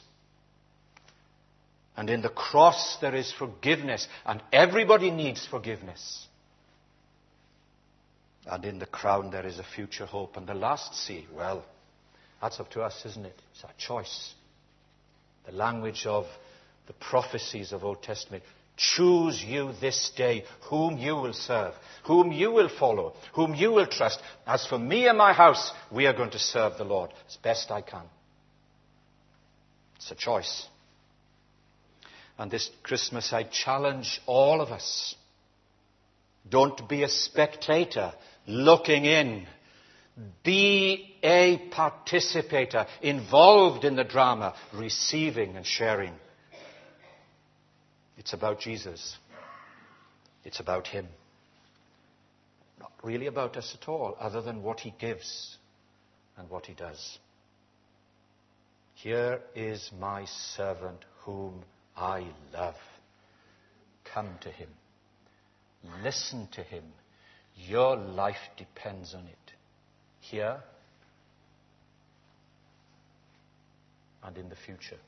And 1.95 2.09
in 2.09 2.21
the 2.21 2.29
cross 2.29 2.97
there 3.01 3.15
is 3.15 3.31
forgiveness. 3.31 4.07
And 4.25 4.41
everybody 4.51 5.09
needs 5.09 5.45
forgiveness. 5.45 6.27
And 8.45 8.65
in 8.65 8.79
the 8.79 8.85
crown 8.85 9.31
there 9.31 9.45
is 9.45 9.57
a 9.57 9.63
future 9.63 10.05
hope. 10.05 10.37
And 10.37 10.45
the 10.45 10.53
last 10.53 10.95
C, 10.95 11.27
well, 11.33 11.63
that's 12.41 12.59
up 12.59 12.69
to 12.71 12.81
us, 12.81 13.01
isn't 13.05 13.25
it? 13.25 13.41
It's 13.53 13.63
our 13.63 13.73
choice. 13.77 14.33
The 15.45 15.53
language 15.53 16.05
of 16.05 16.25
the 16.87 16.93
prophecies 16.93 17.71
of 17.71 17.83
Old 17.83 18.03
Testament. 18.03 18.43
Choose 18.75 19.43
you 19.43 19.71
this 19.79 20.11
day 20.17 20.45
whom 20.69 20.97
you 20.97 21.15
will 21.15 21.33
serve, 21.33 21.73
whom 22.05 22.31
you 22.31 22.51
will 22.51 22.69
follow, 22.69 23.13
whom 23.33 23.53
you 23.53 23.71
will 23.71 23.85
trust. 23.85 24.19
As 24.47 24.65
for 24.65 24.79
me 24.79 25.07
and 25.07 25.17
my 25.17 25.31
house, 25.31 25.71
we 25.91 26.07
are 26.07 26.13
going 26.13 26.31
to 26.31 26.39
serve 26.39 26.77
the 26.77 26.83
Lord 26.83 27.11
as 27.27 27.37
best 27.37 27.69
I 27.69 27.81
can. 27.81 28.03
It's 29.97 30.11
a 30.11 30.15
choice. 30.15 30.67
And 32.37 32.49
this 32.49 32.69
Christmas, 32.81 33.31
I 33.31 33.43
challenge 33.43 34.19
all 34.25 34.59
of 34.59 34.69
us. 34.69 35.15
Don't 36.49 36.89
be 36.89 37.03
a 37.03 37.09
spectator 37.09 38.11
looking 38.47 39.05
in. 39.05 39.45
Be 40.43 41.15
a 41.23 41.69
participator, 41.71 42.85
involved 43.01 43.85
in 43.85 43.95
the 43.95 44.03
drama, 44.03 44.55
receiving 44.73 45.55
and 45.55 45.65
sharing. 45.65 46.13
It's 48.17 48.33
about 48.33 48.59
Jesus. 48.59 49.17
It's 50.43 50.59
about 50.59 50.87
Him. 50.87 51.07
Not 52.79 52.91
really 53.03 53.27
about 53.27 53.57
us 53.57 53.75
at 53.79 53.87
all, 53.87 54.15
other 54.19 54.41
than 54.41 54.63
what 54.63 54.79
He 54.79 54.93
gives 54.99 55.57
and 56.37 56.49
what 56.49 56.65
He 56.65 56.73
does. 56.73 57.17
Here 59.03 59.41
is 59.53 59.91
my 59.99 60.25
servant 60.55 60.99
whom 61.23 61.63
I 61.97 62.25
love. 62.53 62.75
Come 64.13 64.29
to 64.41 64.49
him. 64.49 64.69
Listen 66.03 66.47
to 66.53 66.63
him. 66.63 66.83
Your 67.55 67.97
life 67.97 68.37
depends 68.57 69.13
on 69.13 69.25
it. 69.25 69.51
Here 70.21 70.57
and 74.23 74.37
in 74.37 74.47
the 74.47 74.55
future. 74.55 74.99